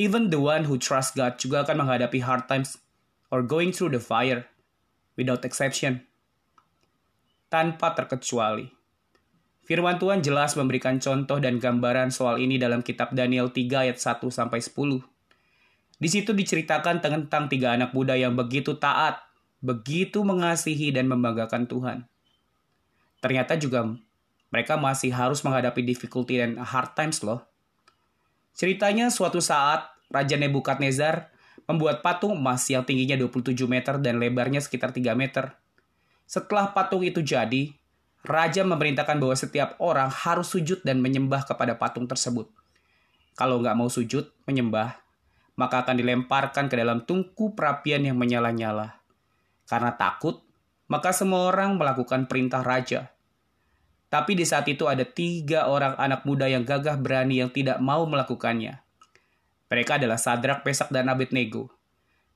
Even 0.00 0.32
the 0.32 0.40
one 0.40 0.64
who 0.64 0.80
trusts 0.80 1.12
God 1.12 1.36
juga 1.36 1.68
akan 1.68 1.84
menghadapi 1.84 2.24
hard 2.24 2.48
times 2.48 2.80
or 3.28 3.44
going 3.44 3.68
through 3.68 3.92
the 3.92 4.00
fire 4.00 4.48
without 5.12 5.44
exception. 5.44 6.08
Tanpa 7.52 7.92
terkecuali. 7.92 8.72
Firman 9.68 10.00
Tuhan 10.00 10.24
jelas 10.24 10.56
memberikan 10.56 10.96
contoh 10.96 11.36
dan 11.36 11.60
gambaran 11.60 12.08
soal 12.08 12.40
ini 12.40 12.56
dalam 12.56 12.80
kitab 12.80 13.12
Daniel 13.12 13.52
3 13.52 13.92
ayat 13.92 14.00
1 14.00 14.24
sampai 14.32 14.64
10. 14.64 15.04
Di 16.00 16.08
situ 16.08 16.32
diceritakan 16.32 17.04
tentang 17.04 17.52
tiga 17.52 17.76
anak 17.76 17.92
muda 17.92 18.16
yang 18.16 18.32
begitu 18.32 18.80
taat, 18.80 19.20
begitu 19.60 20.24
mengasihi 20.24 20.96
dan 20.96 21.12
membanggakan 21.12 21.68
Tuhan. 21.68 22.08
Ternyata 23.20 23.60
juga 23.60 23.84
mereka 24.48 24.80
masih 24.80 25.12
harus 25.12 25.44
menghadapi 25.44 25.84
difficulty 25.84 26.40
dan 26.40 26.56
hard 26.56 26.96
times 26.96 27.20
loh. 27.20 27.49
Ceritanya 28.54 29.08
suatu 29.08 29.38
saat 29.38 29.88
Raja 30.10 30.34
Nebukadnezar 30.34 31.30
membuat 31.70 32.02
patung 32.02 32.34
emas 32.34 32.66
yang 32.66 32.82
tingginya 32.82 33.14
27 33.14 33.54
meter 33.70 33.94
dan 34.02 34.18
lebarnya 34.18 34.58
sekitar 34.58 34.90
3 34.90 35.14
meter. 35.14 35.54
Setelah 36.26 36.74
patung 36.74 37.06
itu 37.06 37.22
jadi, 37.22 37.70
Raja 38.20 38.66
memerintahkan 38.66 39.16
bahwa 39.16 39.32
setiap 39.38 39.78
orang 39.80 40.10
harus 40.12 40.52
sujud 40.52 40.82
dan 40.84 41.00
menyembah 41.00 41.46
kepada 41.46 41.78
patung 41.78 42.04
tersebut. 42.04 42.50
Kalau 43.38 43.62
nggak 43.62 43.78
mau 43.78 43.88
sujud, 43.88 44.28
menyembah, 44.44 45.00
maka 45.56 45.86
akan 45.86 45.96
dilemparkan 45.96 46.68
ke 46.68 46.76
dalam 46.76 47.06
tungku 47.06 47.56
perapian 47.56 48.04
yang 48.04 48.20
menyala-nyala. 48.20 49.00
Karena 49.64 49.94
takut, 49.96 50.42
maka 50.90 51.14
semua 51.14 51.48
orang 51.48 51.78
melakukan 51.78 52.26
perintah 52.26 52.60
raja. 52.60 53.14
Tapi 54.10 54.34
di 54.34 54.42
saat 54.42 54.66
itu 54.66 54.90
ada 54.90 55.06
tiga 55.06 55.70
orang 55.70 55.94
anak 55.94 56.26
muda 56.26 56.50
yang 56.50 56.66
gagah 56.66 56.98
berani 56.98 57.38
yang 57.38 57.54
tidak 57.54 57.78
mau 57.78 58.02
melakukannya. 58.10 58.82
Mereka 59.70 60.02
adalah 60.02 60.18
Sadrak, 60.18 60.66
Pesak, 60.66 60.90
dan 60.90 61.06
Abednego. 61.06 61.70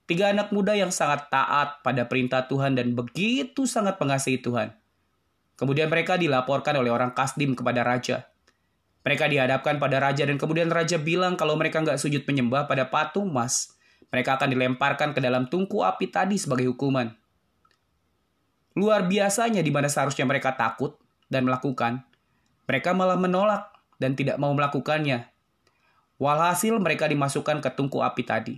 Tiga 0.07 0.31
anak 0.31 0.55
muda 0.55 0.79
yang 0.79 0.95
sangat 0.95 1.27
taat 1.35 1.83
pada 1.83 2.07
perintah 2.07 2.47
Tuhan 2.47 2.79
dan 2.79 2.95
begitu 2.95 3.67
sangat 3.67 3.99
mengasihi 3.99 4.39
Tuhan. 4.39 4.71
Kemudian 5.59 5.91
mereka 5.91 6.15
dilaporkan 6.15 6.79
oleh 6.79 6.95
orang 6.95 7.11
Kasdim 7.11 7.59
kepada 7.59 7.83
raja. 7.83 8.31
Mereka 9.03 9.27
dihadapkan 9.27 9.83
pada 9.83 9.99
raja 9.99 10.23
dan 10.25 10.39
kemudian 10.39 10.71
raja 10.71 10.97
bilang 10.97 11.35
kalau 11.35 11.59
mereka 11.59 11.83
nggak 11.83 11.99
sujud 11.99 12.23
menyembah 12.23 12.71
pada 12.71 12.87
patung 12.87 13.35
emas, 13.35 13.75
mereka 14.15 14.39
akan 14.39 14.55
dilemparkan 14.55 15.11
ke 15.11 15.21
dalam 15.21 15.51
tungku 15.51 15.83
api 15.83 16.07
tadi 16.07 16.39
sebagai 16.39 16.71
hukuman. 16.71 17.11
Luar 18.79 19.07
biasanya 19.11 19.59
di 19.59 19.71
mana 19.75 19.91
seharusnya 19.91 20.23
mereka 20.23 20.55
takut, 20.55 20.99
dan 21.29 21.49
melakukan, 21.49 22.05
mereka 22.65 22.97
malah 22.97 23.21
menolak 23.21 23.73
dan 24.01 24.17
tidak 24.17 24.41
mau 24.41 24.53
melakukannya. 24.53 25.29
Walhasil 26.17 26.77
mereka 26.79 27.11
dimasukkan 27.11 27.61
ke 27.61 27.71
tungku 27.75 28.01
api 28.01 28.23
tadi. 28.23 28.57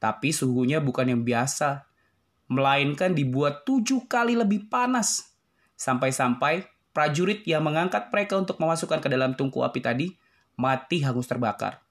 Tapi 0.00 0.32
suhunya 0.32 0.80
bukan 0.80 1.12
yang 1.12 1.22
biasa, 1.22 1.86
melainkan 2.50 3.16
dibuat 3.16 3.64
tujuh 3.64 4.04
kali 4.10 4.36
lebih 4.36 4.68
panas. 4.68 5.32
Sampai-sampai 5.74 6.66
prajurit 6.94 7.42
yang 7.44 7.64
mengangkat 7.66 8.08
mereka 8.08 8.38
untuk 8.38 8.56
memasukkan 8.60 9.02
ke 9.02 9.08
dalam 9.10 9.34
tungku 9.34 9.64
api 9.66 9.80
tadi 9.82 10.06
mati 10.54 11.02
hangus 11.02 11.26
terbakar. 11.26 11.82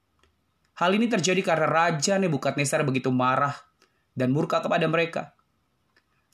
Hal 0.74 0.96
ini 0.98 1.06
terjadi 1.06 1.42
karena 1.46 1.68
Raja 1.70 2.18
Nebukadnezar 2.18 2.82
begitu 2.82 3.14
marah 3.14 3.54
dan 4.18 4.34
murka 4.34 4.64
kepada 4.64 4.90
mereka. 4.90 5.38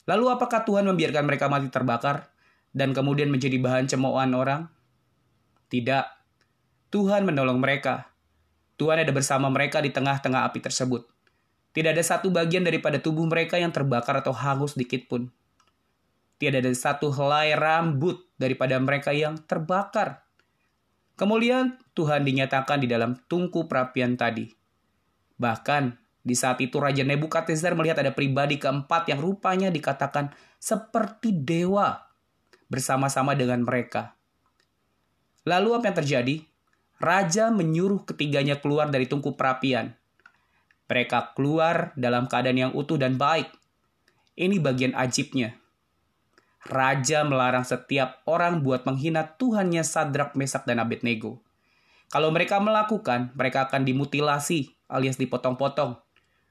Lalu 0.07 0.31
apakah 0.31 0.63
Tuhan 0.63 0.87
membiarkan 0.87 1.27
mereka 1.27 1.51
mati 1.51 1.67
terbakar 1.67 2.31
dan 2.73 2.93
kemudian 2.93 3.33
menjadi 3.33 3.57
bahan 3.57 3.89
cemoohan 3.89 4.31
orang? 4.37 4.69
Tidak. 5.69 6.05
Tuhan 6.89 7.25
menolong 7.25 7.61
mereka. 7.61 8.09
Tuhan 8.79 9.01
ada 9.01 9.11
bersama 9.13 9.51
mereka 9.51 9.83
di 9.83 9.93
tengah-tengah 9.93 10.47
api 10.49 10.59
tersebut. 10.63 11.05
Tidak 11.69 11.93
ada 11.93 12.01
satu 12.01 12.33
bagian 12.33 12.65
daripada 12.65 12.97
tubuh 12.97 13.29
mereka 13.29 13.61
yang 13.61 13.69
terbakar 13.69 14.25
atau 14.25 14.33
hangus 14.33 14.73
sedikit 14.73 15.05
pun. 15.05 15.29
Tidak 16.41 16.65
ada 16.65 16.71
satu 16.73 17.13
helai 17.13 17.53
rambut 17.53 18.25
daripada 18.39 18.79
mereka 18.81 19.13
yang 19.13 19.37
terbakar. 19.45 20.25
Kemudian 21.19 21.77
Tuhan 21.93 22.23
dinyatakan 22.23 22.79
di 22.79 22.87
dalam 22.87 23.19
tungku 23.27 23.67
perapian 23.67 24.15
tadi. 24.15 24.47
Bahkan 25.35 25.83
di 26.23 26.35
saat 26.35 26.63
itu 26.63 26.79
Raja 26.79 27.03
Nebukadnezar 27.03 27.75
melihat 27.75 27.99
ada 27.99 28.15
pribadi 28.15 28.55
keempat 28.55 29.11
yang 29.11 29.19
rupanya 29.19 29.67
dikatakan 29.67 30.31
seperti 30.57 31.35
dewa 31.35 32.08
bersama-sama 32.69 33.33
dengan 33.33 33.65
mereka. 33.65 34.15
Lalu 35.43 35.75
apa 35.75 35.85
yang 35.89 35.97
terjadi? 35.97 36.35
Raja 36.99 37.49
menyuruh 37.49 38.05
ketiganya 38.05 38.59
keluar 38.61 38.93
dari 38.93 39.09
tungku 39.09 39.33
perapian. 39.33 39.97
Mereka 40.85 41.33
keluar 41.33 41.95
dalam 41.97 42.29
keadaan 42.29 42.69
yang 42.69 42.73
utuh 42.77 42.97
dan 43.01 43.17
baik. 43.17 43.49
Ini 44.37 44.61
bagian 44.61 44.93
ajibnya. 44.93 45.57
Raja 46.69 47.23
melarang 47.23 47.63
setiap 47.63 48.19
orang 48.27 48.61
buat 48.61 48.83
menghina 48.83 49.25
Tuhannya 49.25 49.81
Sadrak, 49.81 50.35
Mesak, 50.35 50.67
dan 50.67 50.83
Abednego. 50.83 51.39
Kalau 52.11 52.33
mereka 52.33 52.59
melakukan, 52.59 53.31
mereka 53.37 53.69
akan 53.69 53.85
dimutilasi 53.85 54.75
alias 54.91 55.15
dipotong-potong. 55.15 55.95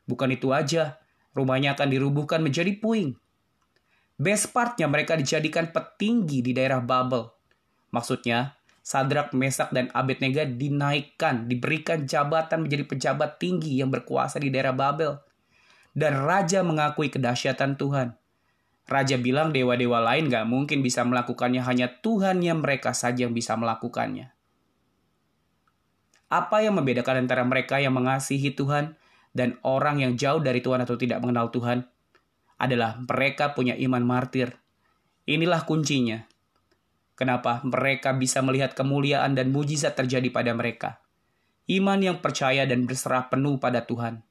Bukan 0.09 0.31
itu 0.33 0.54
aja, 0.54 0.96
rumahnya 1.37 1.76
akan 1.76 1.92
dirubuhkan 1.92 2.40
menjadi 2.40 2.72
puing. 2.78 3.18
Best 4.18 4.50
partnya 4.50 4.90
mereka 4.90 5.14
dijadikan 5.14 5.70
petinggi 5.70 6.42
di 6.42 6.50
daerah 6.50 6.83
Babel. 6.83 7.31
Maksudnya, 7.94 8.59
Sadrak, 8.83 9.31
Mesak, 9.31 9.70
dan 9.70 9.94
Abednego 9.94 10.42
dinaikkan, 10.42 11.46
diberikan 11.46 12.02
jabatan 12.02 12.66
menjadi 12.66 12.83
pejabat 12.83 13.38
tinggi 13.38 13.78
yang 13.78 13.94
berkuasa 13.94 14.42
di 14.42 14.50
daerah 14.50 14.74
Babel. 14.74 15.22
Dan 15.94 16.18
Raja 16.26 16.66
mengakui 16.66 17.14
kedahsyatan 17.14 17.78
Tuhan. 17.78 18.18
Raja 18.88 19.20
bilang 19.20 19.54
dewa-dewa 19.54 20.02
lain 20.02 20.26
gak 20.33 20.48
mungkin 20.50 20.83
bisa 20.83 21.07
melakukannya, 21.07 21.62
hanya 21.62 21.87
Tuhan 22.00 22.42
yang 22.42 22.59
mereka 22.59 22.90
saja 22.96 23.22
yang 23.28 23.37
bisa 23.37 23.54
melakukannya. 23.54 24.35
Apa 26.26 26.66
yang 26.66 26.74
membedakan 26.74 27.22
antara 27.22 27.46
mereka 27.46 27.78
yang 27.78 27.94
mengasihi 27.94 28.50
Tuhan 28.50 28.98
dan 29.31 29.62
orang 29.62 30.02
yang 30.02 30.18
jauh 30.18 30.42
dari 30.42 30.59
Tuhan 30.59 30.83
atau 30.83 30.98
tidak 30.98 31.22
mengenal 31.22 31.54
Tuhan? 31.54 31.87
Adalah 32.59 32.99
mereka 32.99 33.55
punya 33.55 33.79
iman 33.79 34.03
martir. 34.03 34.59
Inilah 35.25 35.62
kuncinya. 35.62 36.27
Kenapa 37.14 37.62
mereka 37.62 38.14
bisa 38.14 38.42
melihat 38.42 38.75
kemuliaan 38.75 39.35
dan 39.35 39.51
mujizat 39.55 39.94
terjadi 39.94 40.31
pada 40.31 40.55
mereka? 40.55 41.03
Iman 41.71 42.03
yang 42.03 42.18
percaya 42.18 42.66
dan 42.66 42.87
berserah 42.87 43.31
penuh 43.31 43.59
pada 43.62 43.87
Tuhan. 43.87 44.23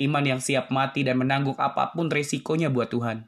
Iman 0.00 0.24
yang 0.24 0.40
siap 0.40 0.72
mati 0.72 1.04
dan 1.04 1.20
menanggung 1.20 1.58
apa 1.58 1.92
pun 1.94 2.10
resikonya 2.10 2.72
buat 2.72 2.90
Tuhan. 2.90 3.26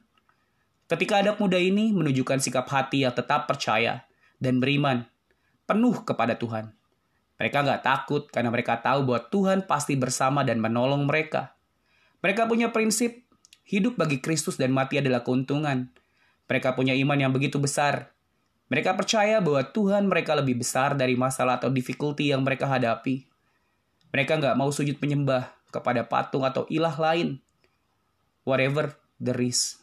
Ketika 0.87 1.23
anak 1.23 1.39
muda 1.39 1.59
ini 1.59 1.95
menunjukkan 1.95 2.43
sikap 2.43 2.67
hati 2.67 3.05
yang 3.05 3.13
tetap 3.15 3.45
percaya 3.47 4.03
dan 4.41 4.59
beriman, 4.59 5.05
penuh 5.69 6.01
kepada 6.03 6.35
Tuhan 6.35 6.73
mereka 7.43 7.65
nggak 7.65 7.83
takut 7.83 8.23
karena 8.29 8.47
mereka 8.53 8.79
tahu 8.79 9.03
bahwa 9.03 9.21
Tuhan 9.27 9.59
pasti 9.65 9.97
bersama 9.97 10.45
dan 10.45 10.61
menolong 10.61 11.03
mereka. 11.09 11.57
Mereka 12.23 12.47
punya 12.47 12.71
prinsip, 12.71 13.22
hidup 13.63 13.95
bagi 13.95 14.19
Kristus 14.19 14.59
dan 14.59 14.75
mati 14.75 14.99
adalah 14.99 15.23
keuntungan. 15.23 15.91
Mereka 16.47 16.75
punya 16.75 16.93
iman 16.93 17.17
yang 17.17 17.31
begitu 17.31 17.57
besar. 17.57 18.11
Mereka 18.67 18.95
percaya 18.95 19.39
bahwa 19.39 19.63
Tuhan 19.69 20.07
mereka 20.07 20.35
lebih 20.37 20.59
besar 20.59 20.95
dari 20.95 21.15
masalah 21.17 21.59
atau 21.59 21.71
difficulty 21.71 22.31
yang 22.31 22.43
mereka 22.43 22.67
hadapi. 22.67 23.25
Mereka 24.13 24.37
nggak 24.37 24.55
mau 24.57 24.69
sujud 24.69 24.99
menyembah 25.01 25.49
kepada 25.73 26.05
patung 26.05 26.45
atau 26.45 26.69
ilah 26.69 26.93
lain. 26.93 27.41
Whatever 28.45 28.93
the 29.17 29.33
risk. 29.33 29.81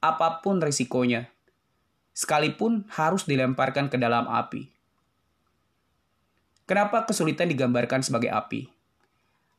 Apa 0.00 0.44
pun 0.44 0.60
risikonya. 0.60 1.28
Sekalipun 2.12 2.84
harus 2.92 3.24
dilemparkan 3.24 3.88
ke 3.88 3.96
dalam 3.96 4.28
api. 4.28 4.68
Kenapa 6.68 7.08
kesulitan 7.08 7.50
digambarkan 7.50 8.04
sebagai 8.04 8.30
api? 8.30 8.68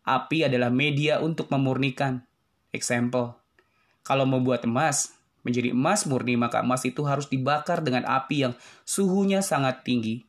Api 0.06 0.38
adalah 0.48 0.74
media 0.74 1.20
untuk 1.22 1.50
memurnikan. 1.54 2.26
Example, 2.72 3.36
kalau 4.02 4.26
membuat 4.26 4.64
emas 4.64 5.16
menjadi 5.42 5.74
emas 5.74 6.06
murni, 6.06 6.38
maka 6.38 6.62
emas 6.62 6.86
itu 6.86 7.02
harus 7.06 7.26
dibakar 7.28 7.82
dengan 7.82 8.06
api 8.06 8.50
yang 8.50 8.54
suhunya 8.86 9.42
sangat 9.42 9.82
tinggi, 9.82 10.24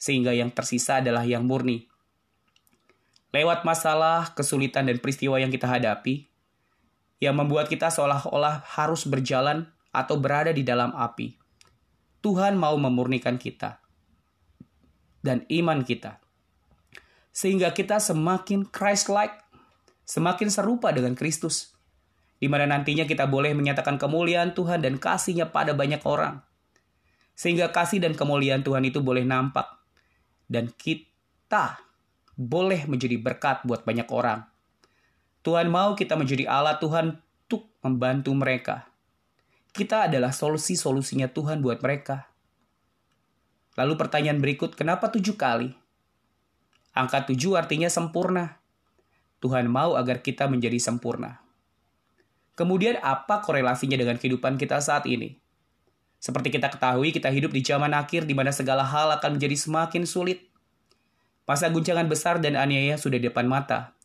sehingga 0.00 0.32
yang 0.32 0.48
tersisa 0.50 0.98
adalah 0.98 1.24
yang 1.28 1.44
murni. 1.44 1.86
Lewat 3.30 3.62
masalah, 3.62 4.34
kesulitan, 4.34 4.90
dan 4.90 4.98
peristiwa 4.98 5.38
yang 5.38 5.52
kita 5.52 5.68
hadapi, 5.70 6.26
yang 7.20 7.36
membuat 7.36 7.68
kita 7.68 7.92
seolah-olah 7.92 8.64
harus 8.74 9.04
berjalan 9.06 9.68
atau 9.92 10.16
berada 10.16 10.50
di 10.50 10.64
dalam 10.64 10.90
api. 10.96 11.36
Tuhan 12.24 12.56
mau 12.56 12.74
memurnikan 12.80 13.36
kita 13.36 13.80
dan 15.20 15.44
iman 15.48 15.84
kita. 15.84 16.20
Sehingga 17.30 17.70
kita 17.70 18.02
semakin 18.02 18.66
Christ-like, 18.66 19.49
semakin 20.10 20.50
serupa 20.50 20.90
dengan 20.90 21.14
Kristus. 21.14 21.70
Di 22.42 22.50
mana 22.50 22.66
nantinya 22.66 23.06
kita 23.06 23.30
boleh 23.30 23.54
menyatakan 23.54 23.94
kemuliaan 23.94 24.58
Tuhan 24.58 24.82
dan 24.82 24.98
kasihnya 24.98 25.54
pada 25.54 25.70
banyak 25.70 26.02
orang. 26.02 26.42
Sehingga 27.38 27.70
kasih 27.70 28.02
dan 28.02 28.18
kemuliaan 28.18 28.66
Tuhan 28.66 28.82
itu 28.82 28.98
boleh 28.98 29.22
nampak. 29.22 29.70
Dan 30.50 30.74
kita 30.74 31.78
boleh 32.34 32.90
menjadi 32.90 33.14
berkat 33.22 33.62
buat 33.62 33.86
banyak 33.86 34.10
orang. 34.10 34.42
Tuhan 35.46 35.70
mau 35.70 35.94
kita 35.94 36.18
menjadi 36.18 36.50
Allah 36.50 36.82
Tuhan 36.82 37.14
untuk 37.46 37.70
membantu 37.86 38.34
mereka. 38.34 38.90
Kita 39.70 40.10
adalah 40.10 40.34
solusi-solusinya 40.34 41.30
Tuhan 41.30 41.62
buat 41.62 41.78
mereka. 41.80 42.28
Lalu 43.78 43.94
pertanyaan 43.94 44.42
berikut, 44.42 44.74
kenapa 44.74 45.08
tujuh 45.08 45.38
kali? 45.38 45.70
Angka 46.92 47.30
tujuh 47.30 47.54
artinya 47.54 47.86
sempurna. 47.86 48.59
Tuhan 49.40 49.66
mau 49.72 49.96
agar 49.96 50.20
kita 50.20 50.46
menjadi 50.46 50.76
sempurna. 50.76 51.40
Kemudian 52.60 53.00
apa 53.00 53.40
korelasinya 53.40 53.96
dengan 53.96 54.20
kehidupan 54.20 54.60
kita 54.60 54.76
saat 54.84 55.08
ini? 55.08 55.40
Seperti 56.20 56.52
kita 56.52 56.68
ketahui, 56.68 57.08
kita 57.16 57.32
hidup 57.32 57.56
di 57.56 57.64
zaman 57.64 57.96
akhir 57.96 58.28
di 58.28 58.36
mana 58.36 58.52
segala 58.52 58.84
hal 58.84 59.08
akan 59.16 59.40
menjadi 59.40 59.56
semakin 59.56 60.04
sulit. 60.04 60.44
Masa 61.48 61.72
guncangan 61.72 62.04
besar 62.04 62.36
dan 62.44 62.60
aniaya 62.60 63.00
sudah 63.00 63.16
di 63.16 63.32
depan 63.32 63.48
mata. 63.48 63.96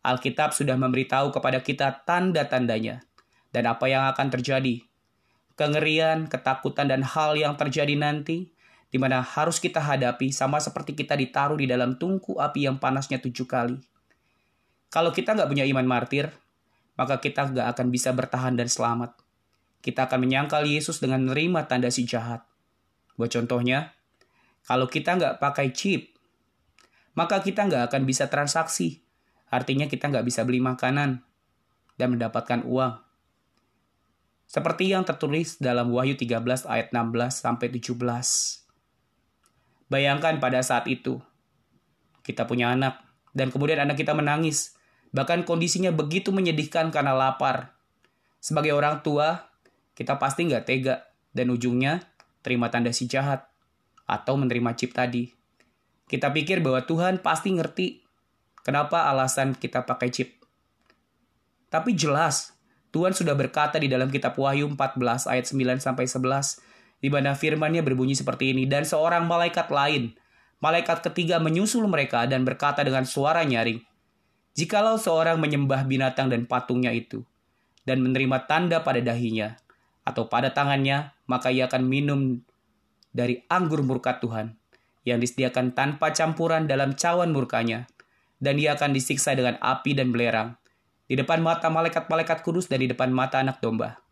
Alkitab 0.00 0.56
sudah 0.56 0.80
memberitahu 0.80 1.28
kepada 1.36 1.60
kita 1.60 2.04
tanda-tandanya 2.08 3.04
dan 3.52 3.68
apa 3.68 3.84
yang 3.92 4.08
akan 4.08 4.32
terjadi. 4.32 4.80
Kengerian, 5.54 6.26
ketakutan, 6.26 6.88
dan 6.88 7.04
hal 7.04 7.36
yang 7.36 7.54
terjadi 7.54 7.94
nanti 7.94 8.50
di 8.88 8.96
mana 8.96 9.20
harus 9.20 9.60
kita 9.60 9.78
hadapi 9.78 10.32
sama 10.32 10.58
seperti 10.58 10.96
kita 10.96 11.14
ditaruh 11.14 11.60
di 11.60 11.68
dalam 11.68 12.00
tungku 12.00 12.40
api 12.40 12.66
yang 12.66 12.80
panasnya 12.80 13.20
tujuh 13.20 13.44
kali. 13.44 13.93
Kalau 14.94 15.10
kita 15.10 15.34
nggak 15.34 15.50
punya 15.50 15.66
iman 15.66 15.82
martir, 15.82 16.30
maka 16.94 17.18
kita 17.18 17.50
nggak 17.50 17.66
akan 17.74 17.90
bisa 17.90 18.14
bertahan 18.14 18.54
dan 18.54 18.70
selamat. 18.70 19.18
Kita 19.82 20.06
akan 20.06 20.22
menyangkal 20.22 20.62
Yesus 20.70 21.02
dengan 21.02 21.26
menerima 21.26 21.66
tanda 21.66 21.90
si 21.90 22.06
jahat. 22.06 22.46
Buat 23.18 23.34
contohnya, 23.34 23.90
kalau 24.62 24.86
kita 24.86 25.18
nggak 25.18 25.42
pakai 25.42 25.74
chip, 25.74 26.14
maka 27.18 27.42
kita 27.42 27.66
nggak 27.66 27.90
akan 27.90 28.06
bisa 28.06 28.30
transaksi. 28.30 29.02
Artinya 29.50 29.90
kita 29.90 30.14
nggak 30.14 30.22
bisa 30.30 30.46
beli 30.46 30.62
makanan 30.62 31.26
dan 31.98 32.08
mendapatkan 32.14 32.62
uang. 32.62 32.94
Seperti 34.46 34.94
yang 34.94 35.02
tertulis 35.02 35.58
dalam 35.58 35.90
Wahyu 35.90 36.14
13 36.14 36.70
ayat 36.70 36.94
16 36.94 37.42
sampai 37.42 37.66
17. 37.66 37.98
Bayangkan 39.90 40.38
pada 40.38 40.62
saat 40.62 40.86
itu, 40.86 41.18
kita 42.22 42.46
punya 42.46 42.70
anak, 42.70 43.02
dan 43.34 43.50
kemudian 43.50 43.82
anak 43.82 43.98
kita 43.98 44.14
menangis. 44.14 44.78
Bahkan 45.14 45.46
kondisinya 45.46 45.94
begitu 45.94 46.34
menyedihkan 46.34 46.90
karena 46.90 47.14
lapar. 47.14 47.78
Sebagai 48.42 48.74
orang 48.74 49.00
tua, 49.06 49.46
kita 49.94 50.18
pasti 50.18 50.50
nggak 50.50 50.66
tega, 50.66 51.06
dan 51.30 51.54
ujungnya 51.54 52.02
terima 52.42 52.68
tanda 52.68 52.90
si 52.90 53.06
jahat, 53.06 53.46
atau 54.10 54.34
menerima 54.34 54.74
chip 54.74 54.90
tadi. 54.90 55.30
Kita 56.10 56.34
pikir 56.34 56.60
bahwa 56.60 56.82
Tuhan 56.82 57.22
pasti 57.22 57.54
ngerti 57.54 58.04
kenapa 58.66 59.08
alasan 59.08 59.54
kita 59.54 59.86
pakai 59.86 60.10
chip. 60.10 60.34
Tapi 61.70 61.94
jelas, 61.94 62.52
Tuhan 62.90 63.14
sudah 63.14 63.38
berkata 63.38 63.78
di 63.78 63.86
dalam 63.86 64.10
kitab 64.10 64.34
Wahyu 64.34 64.66
14 64.74 65.30
ayat 65.30 65.46
9 65.46 65.78
sampai 65.78 66.06
11 66.10 66.62
di 67.04 67.12
mana 67.12 67.36
firmannya 67.36 67.84
berbunyi 67.84 68.16
seperti 68.16 68.56
ini, 68.56 68.64
dan 68.64 68.88
seorang 68.88 69.28
malaikat 69.28 69.68
lain, 69.68 70.16
malaikat 70.64 71.04
ketiga 71.04 71.36
menyusul 71.36 71.84
mereka 71.84 72.24
dan 72.24 72.48
berkata 72.48 72.80
dengan 72.80 73.04
suara 73.04 73.44
nyaring, 73.44 73.76
Jikalau 74.54 74.98
seorang 74.98 75.42
menyembah 75.42 75.82
binatang 75.86 76.30
dan 76.30 76.46
patungnya 76.46 76.94
itu, 76.94 77.26
dan 77.82 78.00
menerima 78.00 78.46
tanda 78.46 78.86
pada 78.86 79.02
dahinya, 79.02 79.58
atau 80.06 80.30
pada 80.30 80.54
tangannya, 80.54 81.10
maka 81.26 81.50
ia 81.50 81.66
akan 81.66 81.82
minum 81.84 82.38
dari 83.10 83.42
anggur 83.50 83.82
murka 83.82 84.22
Tuhan, 84.22 84.54
yang 85.02 85.18
disediakan 85.18 85.74
tanpa 85.74 86.14
campuran 86.14 86.70
dalam 86.70 86.94
cawan 86.94 87.34
murkanya, 87.34 87.90
dan 88.38 88.56
ia 88.62 88.78
akan 88.78 88.94
disiksa 88.94 89.34
dengan 89.34 89.58
api 89.58 89.98
dan 89.98 90.14
belerang, 90.14 90.54
di 91.10 91.18
depan 91.18 91.42
mata 91.42 91.66
malaikat-malaikat 91.68 92.46
kudus 92.46 92.70
dan 92.70 92.80
di 92.80 92.88
depan 92.88 93.10
mata 93.10 93.42
anak 93.42 93.58
domba 93.58 94.04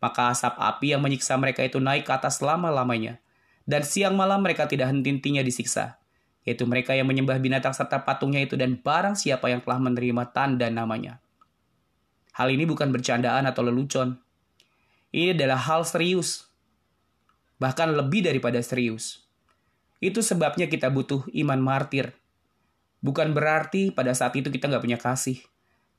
maka 0.00 0.32
asap 0.32 0.56
api 0.56 0.96
yang 0.96 1.04
menyiksa 1.04 1.36
mereka 1.36 1.60
itu 1.60 1.76
naik 1.78 2.08
ke 2.08 2.12
atas 2.12 2.40
selama-lamanya. 2.40 3.20
Dan 3.68 3.84
siang 3.84 4.16
malam 4.16 4.40
mereka 4.40 4.66
tidak 4.66 4.90
henti-hentinya 4.90 5.44
disiksa. 5.44 5.99
Yaitu 6.48 6.64
mereka 6.64 6.96
yang 6.96 7.04
menyembah 7.04 7.36
binatang 7.36 7.76
serta 7.76 8.00
patungnya 8.02 8.40
itu 8.40 8.56
dan 8.56 8.80
barang 8.80 9.16
siapa 9.16 9.52
yang 9.52 9.60
telah 9.60 9.78
menerima 9.78 10.32
tanda 10.32 10.66
namanya. 10.72 11.20
Hal 12.36 12.48
ini 12.48 12.64
bukan 12.64 12.88
bercandaan 12.88 13.44
atau 13.44 13.60
lelucon. 13.60 14.16
Ini 15.12 15.36
adalah 15.36 15.60
hal 15.60 15.84
serius. 15.84 16.48
Bahkan 17.60 17.92
lebih 17.92 18.24
daripada 18.24 18.62
serius. 18.64 19.26
Itu 20.00 20.24
sebabnya 20.24 20.70
kita 20.70 20.88
butuh 20.88 21.28
iman 21.44 21.60
martir. 21.60 22.16
Bukan 23.04 23.36
berarti 23.36 23.92
pada 23.92 24.16
saat 24.16 24.32
itu 24.36 24.48
kita 24.48 24.70
nggak 24.70 24.84
punya 24.84 24.96
kasih 24.96 25.44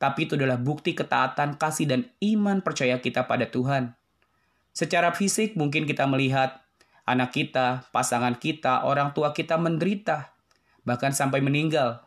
tapi 0.02 0.26
itu 0.26 0.34
adalah 0.34 0.58
bukti 0.58 0.98
ketaatan, 0.98 1.62
kasih, 1.62 1.86
dan 1.86 2.10
iman 2.26 2.66
percaya 2.66 2.98
kita 2.98 3.30
pada 3.30 3.46
Tuhan. 3.46 3.94
Secara 4.74 5.14
fisik 5.14 5.54
mungkin 5.54 5.86
kita 5.86 6.10
melihat 6.10 6.66
anak 7.06 7.30
kita, 7.38 7.86
pasangan 7.94 8.34
kita, 8.42 8.82
orang 8.90 9.14
tua 9.14 9.30
kita 9.30 9.62
menderita, 9.62 10.31
bahkan 10.88 11.14
sampai 11.14 11.40
meninggal. 11.44 12.06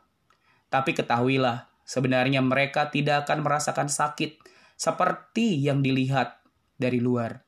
Tapi 0.70 0.96
ketahuilah, 0.96 1.70
sebenarnya 1.86 2.42
mereka 2.42 2.90
tidak 2.90 3.28
akan 3.28 3.46
merasakan 3.46 3.86
sakit 3.86 4.40
seperti 4.74 5.62
yang 5.62 5.80
dilihat 5.80 6.42
dari 6.78 6.98
luar. 6.98 7.46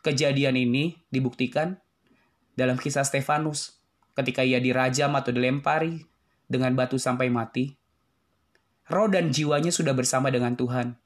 Kejadian 0.00 0.56
ini 0.56 0.96
dibuktikan 1.12 1.76
dalam 2.56 2.80
kisah 2.80 3.04
Stefanus 3.04 3.80
ketika 4.16 4.40
ia 4.40 4.56
dirajam 4.56 5.12
atau 5.12 5.32
dilempari 5.32 6.00
dengan 6.48 6.72
batu 6.72 6.96
sampai 6.96 7.28
mati. 7.28 7.76
Roh 8.90 9.06
dan 9.06 9.30
jiwanya 9.30 9.70
sudah 9.70 9.94
bersama 9.94 10.32
dengan 10.34 10.56
Tuhan. 10.58 10.98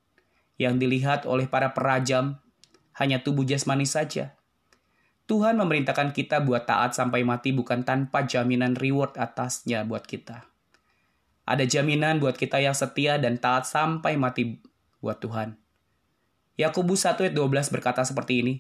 Yang 0.55 0.75
dilihat 0.87 1.20
oleh 1.27 1.51
para 1.51 1.75
perajam 1.75 2.38
hanya 2.97 3.20
tubuh 3.20 3.42
jasmani 3.42 3.85
saja. 3.85 4.38
Tuhan 5.25 5.57
memerintahkan 5.57 6.13
kita 6.13 6.45
buat 6.45 6.69
taat 6.69 6.93
sampai 6.93 7.25
mati 7.25 7.57
bukan 7.57 7.81
tanpa 7.81 8.29
jaminan 8.29 8.77
reward 8.77 9.17
atasnya 9.17 9.81
buat 9.89 10.05
kita. 10.05 10.45
Ada 11.49 11.65
jaminan 11.65 12.21
buat 12.21 12.37
kita 12.37 12.61
yang 12.61 12.77
setia 12.77 13.17
dan 13.17 13.41
taat 13.41 13.65
sampai 13.65 14.21
mati 14.21 14.61
buat 15.01 15.21
Tuhan. 15.21 15.57
Yakobus 16.61 17.09
1 17.09 17.21
ayat 17.25 17.35
12 17.37 17.73
berkata 17.73 18.05
seperti 18.05 18.45
ini. 18.45 18.55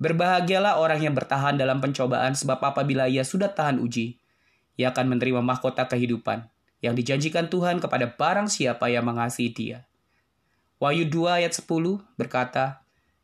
Berbahagialah 0.00 0.80
orang 0.80 1.00
yang 1.00 1.14
bertahan 1.16 1.56
dalam 1.56 1.80
pencobaan 1.80 2.36
sebab 2.36 2.60
apabila 2.60 3.06
ia 3.08 3.24
sudah 3.24 3.52
tahan 3.52 3.78
uji, 3.80 4.18
ia 4.76 4.90
akan 4.90 5.16
menerima 5.16 5.40
mahkota 5.40 5.86
kehidupan 5.88 6.48
yang 6.82 6.98
dijanjikan 6.98 7.46
Tuhan 7.46 7.78
kepada 7.78 8.10
barang 8.10 8.50
siapa 8.50 8.90
yang 8.90 9.06
mengasihi 9.06 9.52
dia. 9.54 9.78
Wahyu 10.82 11.06
2 11.06 11.44
ayat 11.44 11.54
10 11.54 11.68
berkata, 12.18 12.82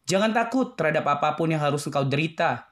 Jangan 0.09 0.33
takut 0.33 0.73
terhadap 0.79 1.05
apa 1.05 1.37
pun 1.37 1.51
yang 1.53 1.61
harus 1.61 1.85
engkau 1.85 2.07
derita. 2.07 2.68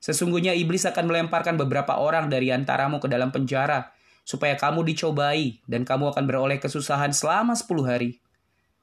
Sesungguhnya 0.00 0.56
iblis 0.56 0.88
akan 0.88 1.12
melemparkan 1.12 1.60
beberapa 1.60 2.00
orang 2.00 2.32
dari 2.32 2.48
antaramu 2.48 2.98
ke 2.98 3.06
dalam 3.06 3.28
penjara, 3.28 3.92
supaya 4.24 4.56
kamu 4.56 4.82
dicobai 4.88 5.60
dan 5.68 5.84
kamu 5.84 6.16
akan 6.16 6.24
beroleh 6.24 6.56
kesusahan 6.56 7.12
selama 7.12 7.52
10 7.52 7.84
hari. 7.84 8.16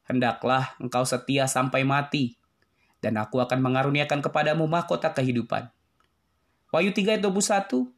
Hendaklah 0.05 0.77
engkau 0.77 1.03
setia 1.03 1.49
sampai 1.49 1.81
mati, 1.81 2.37
dan 3.01 3.17
aku 3.17 3.41
akan 3.41 3.59
mengaruniakan 3.59 4.21
kepadamu 4.21 4.69
mahkota 4.69 5.11
kehidupan. 5.11 5.73
Wahyu 6.69 6.93
3 6.93 7.17
ayat 7.17 7.23
21, 7.25 7.89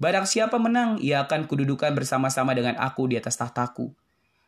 Barang 0.00 0.24
siapa 0.24 0.56
menang, 0.56 0.96
ia 0.96 1.20
akan 1.28 1.44
kududukan 1.44 1.92
bersama-sama 1.92 2.56
dengan 2.56 2.78
aku 2.80 3.04
di 3.04 3.20
atas 3.20 3.36
tahtaku. 3.36 3.92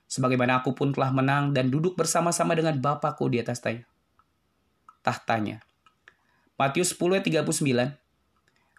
Sebagaimana 0.09 0.65
aku 0.65 0.73
pun 0.73 0.97
telah 0.97 1.13
menang 1.13 1.53
dan 1.53 1.69
duduk 1.69 1.93
bersama-sama 1.93 2.57
dengan 2.57 2.81
Bapakku 2.81 3.29
di 3.29 3.41
atas 3.41 3.61
tahta 3.61 3.85
tahtanya. 5.03 5.61
Matius 6.57 6.95
10 6.95 7.19
ayat 7.19 7.27
39. 7.43 8.02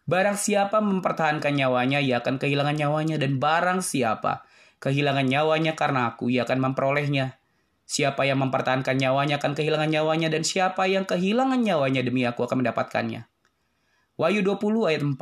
Barang 0.03 0.35
siapa 0.35 0.83
mempertahankan 0.83 1.55
nyawanya, 1.55 2.03
ia 2.03 2.19
akan 2.19 2.35
kehilangan 2.35 2.75
nyawanya. 2.75 3.15
Dan 3.15 3.39
barang 3.39 3.79
siapa 3.79 4.43
kehilangan 4.83 5.23
nyawanya 5.23 5.79
karena 5.79 6.11
aku, 6.11 6.27
ia 6.27 6.43
akan 6.43 6.59
memperolehnya. 6.59 7.39
Siapa 7.87 8.27
yang 8.27 8.43
mempertahankan 8.43 8.99
nyawanya 8.99 9.39
akan 9.39 9.55
kehilangan 9.55 9.87
nyawanya. 9.87 10.27
Dan 10.27 10.43
siapa 10.43 10.91
yang 10.91 11.07
kehilangan 11.07 11.63
nyawanya 11.63 12.03
demi 12.03 12.27
aku 12.27 12.43
akan 12.43 12.63
mendapatkannya. 12.63 13.31
Wahyu 14.19 14.43
20 14.43 14.91
ayat 14.91 15.03
4. 15.07 15.17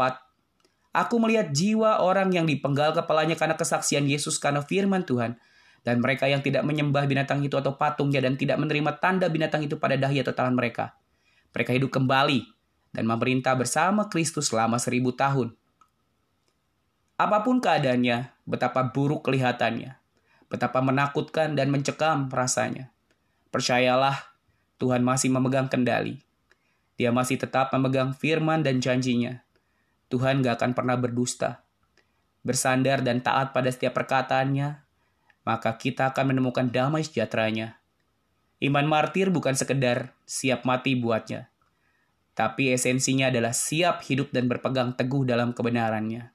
Aku 0.92 1.16
melihat 1.24 1.54
jiwa 1.56 2.04
orang 2.04 2.34
yang 2.36 2.44
dipenggal 2.50 2.92
kepalanya 2.92 3.40
karena 3.40 3.56
kesaksian 3.56 4.10
Yesus 4.10 4.42
karena 4.42 4.66
firman 4.66 5.06
Tuhan. 5.06 5.38
Dan 5.82 6.02
mereka 6.02 6.30
yang 6.30 6.46
tidak 6.46 6.66
menyembah 6.66 7.06
binatang 7.10 7.42
itu 7.42 7.58
atau 7.58 7.78
patungnya 7.78 8.22
dan 8.22 8.38
tidak 8.38 8.58
menerima 8.58 9.02
tanda 9.02 9.30
binatang 9.30 9.66
itu 9.66 9.78
pada 9.82 9.98
dahi 9.98 10.22
atau 10.22 10.34
tangan 10.34 10.54
mereka. 10.54 10.94
Mereka 11.54 11.74
hidup 11.74 11.90
kembali 11.90 12.51
dan 12.92 13.08
memerintah 13.08 13.56
bersama 13.56 14.08
Kristus 14.08 14.52
selama 14.52 14.80
seribu 14.80 15.16
tahun. 15.16 15.56
Apa 17.22 17.46
pun 17.46 17.62
keadaannya, 17.62 18.34
betapa 18.50 18.90
buruk 18.90 19.30
kelihatannya, 19.30 19.94
betapa 20.50 20.82
menakutkan 20.82 21.54
dan 21.54 21.70
mencekam 21.70 22.28
rasanya. 22.34 22.90
Percayalah, 23.54 24.34
Tuhan 24.82 25.06
masih 25.06 25.30
memegang 25.30 25.70
kendali. 25.70 26.26
Dia 26.98 27.14
masih 27.14 27.38
tetap 27.38 27.70
memegang 27.78 28.18
firman 28.18 28.66
dan 28.66 28.82
janjinya. 28.82 29.46
Tuhan 30.10 30.42
gak 30.42 30.58
akan 30.58 30.72
pernah 30.74 30.98
berdusta. 30.98 31.62
Bersandar 32.42 33.06
dan 33.06 33.22
taat 33.22 33.54
pada 33.54 33.70
setiap 33.70 33.94
perkataannya, 33.94 34.82
maka 35.46 35.78
kita 35.78 36.10
akan 36.10 36.34
menemukan 36.34 36.74
damai 36.74 37.06
sejahteranya. 37.06 37.78
Iman 38.58 38.90
martir 38.90 39.30
bukan 39.30 39.54
sekedar 39.54 40.18
siap 40.26 40.66
mati 40.66 40.98
buatnya, 40.98 41.51
tapi 42.38 42.72
esensinya 42.72 43.28
adalah 43.28 43.52
siap 43.52 44.04
hidup 44.08 44.32
dan 44.32 44.48
berpegang 44.48 44.96
teguh 44.96 45.28
dalam 45.28 45.52
kebenarannya. 45.52 46.32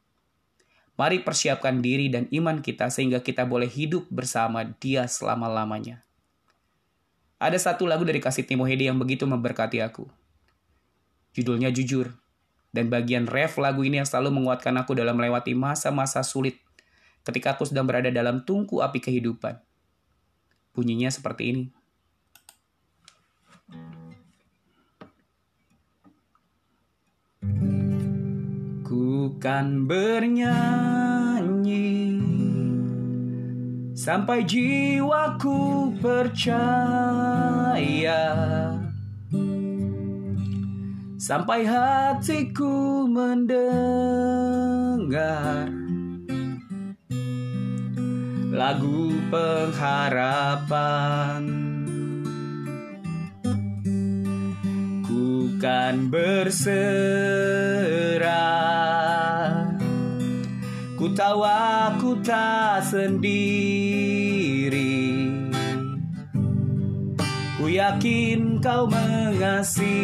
Mari 0.96 1.20
persiapkan 1.20 1.84
diri 1.84 2.08
dan 2.08 2.24
iman 2.32 2.64
kita 2.64 2.88
sehingga 2.88 3.20
kita 3.20 3.44
boleh 3.44 3.68
hidup 3.68 4.08
bersama 4.08 4.64
dia 4.64 5.04
selama-lamanya. 5.04 6.00
Ada 7.36 7.60
satu 7.60 7.84
lagu 7.84 8.08
dari 8.08 8.16
kasih 8.16 8.48
Timohede 8.48 8.88
yang 8.88 8.96
begitu 8.96 9.28
memberkati 9.28 9.84
aku. 9.84 10.08
Judulnya 11.36 11.68
Jujur, 11.68 12.16
dan 12.72 12.88
bagian 12.88 13.28
ref 13.28 13.60
lagu 13.60 13.84
ini 13.84 14.00
yang 14.00 14.08
selalu 14.08 14.40
menguatkan 14.40 14.72
aku 14.80 14.96
dalam 14.96 15.20
melewati 15.20 15.52
masa-masa 15.52 16.24
sulit 16.24 16.56
ketika 17.28 17.52
aku 17.52 17.68
sedang 17.68 17.84
berada 17.84 18.08
dalam 18.08 18.40
tungku 18.40 18.80
api 18.80 19.04
kehidupan. 19.04 19.60
Bunyinya 20.72 21.12
seperti 21.12 21.52
ini. 21.52 21.64
Ku 28.96 29.36
kan 29.36 29.84
bernyanyi. 29.84 30.56
Sampai 33.92 34.48
jiwaku 34.48 35.92
percaya. 36.00 36.64
Sampai 41.20 41.68
hatiku 41.68 43.04
mendengar 43.04 43.68
lagu 48.48 49.12
pengharapan. 49.28 51.44
Ku 55.04 55.52
kan 55.60 56.08
berserah 56.08 57.76
tahu 61.16 61.40
aku 61.48 62.20
tak 62.20 62.84
sendiri. 62.84 63.32
Ku 67.56 67.72
yakin 67.72 68.60
kau 68.60 68.84
mengasihiku. 68.84 69.96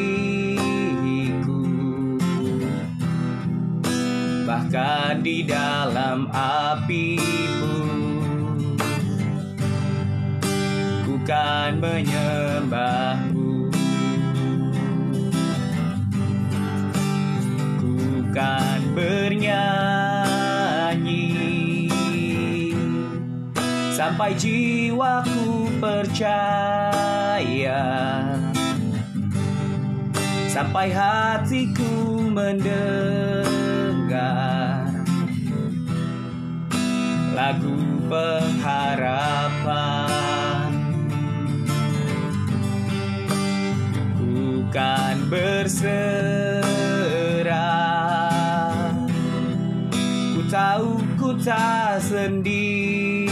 Bahkan 4.49 5.21
di 5.21 5.45
dalam 5.45 6.33
api 6.33 7.21
pun 7.61 8.73
bukan 11.05 11.71
menyembahmu. 11.77 13.69
Bukan 17.85 18.81
bernyanyi 18.97 19.92
Sampai 24.23 24.39
jiwaku 24.39 25.67
percaya. 25.83 27.83
Sampai 30.47 30.95
hatiku 30.95 32.23
mendengar 32.31 33.03
Lagu 37.35 37.75
pengharapan. 38.07 39.67
Bukan 44.23 45.27
berserah 45.27 46.32
tahu 50.53 51.01
ku 51.17 51.33
tak 51.41 52.05
sendiri. 52.05 53.25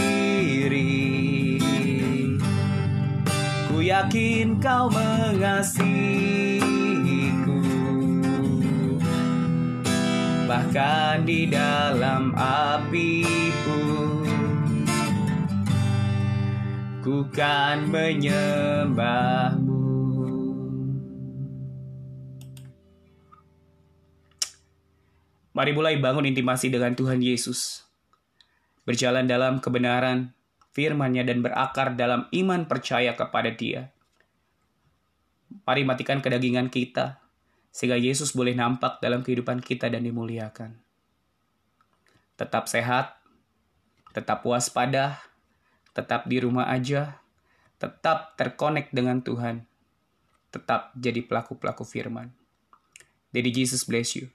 Ku 3.69 3.77
yakin 3.77 4.57
kau 4.57 4.89
mengasihiku. 4.89 6.01
Bahkan 10.49 11.29
di 11.29 11.45
dalam 11.45 12.33
api 12.33 13.21
pun 13.69 14.25
Ku 17.01 17.25
kan 17.33 17.89
menyembahmu 17.89 19.60
Mari 25.51 25.75
mulai 25.75 25.99
bangun 25.99 26.23
intimasi 26.23 26.71
dengan 26.71 26.95
Tuhan 26.95 27.19
Yesus. 27.19 27.83
Berjalan 28.87 29.27
dalam 29.27 29.59
kebenaran, 29.59 30.31
firman-Nya 30.71 31.27
dan 31.27 31.43
berakar 31.43 31.99
dalam 31.99 32.31
iman 32.31 32.63
percaya 32.71 33.11
kepada 33.19 33.51
Dia. 33.51 33.91
Mari 35.67 35.83
matikan 35.83 36.23
kedagingan 36.23 36.71
kita 36.71 37.19
sehingga 37.75 37.99
Yesus 37.99 38.31
boleh 38.31 38.55
nampak 38.55 39.03
dalam 39.03 39.23
kehidupan 39.23 39.59
kita 39.59 39.91
dan 39.91 40.07
dimuliakan. 40.07 40.79
Tetap 42.39 42.71
sehat, 42.71 43.19
tetap 44.15 44.43
waspada, 44.47 45.19
tetap 45.91 46.27
di 46.31 46.39
rumah 46.39 46.71
aja, 46.71 47.19
tetap 47.75 48.39
terkonek 48.39 48.91
dengan 48.95 49.19
Tuhan, 49.19 49.67
tetap 50.51 50.95
jadi 50.95 51.23
pelaku-pelaku 51.27 51.83
firman. 51.83 52.31
Jadi 53.35 53.49
Jesus 53.51 53.83
bless 53.83 54.15
you. 54.15 54.31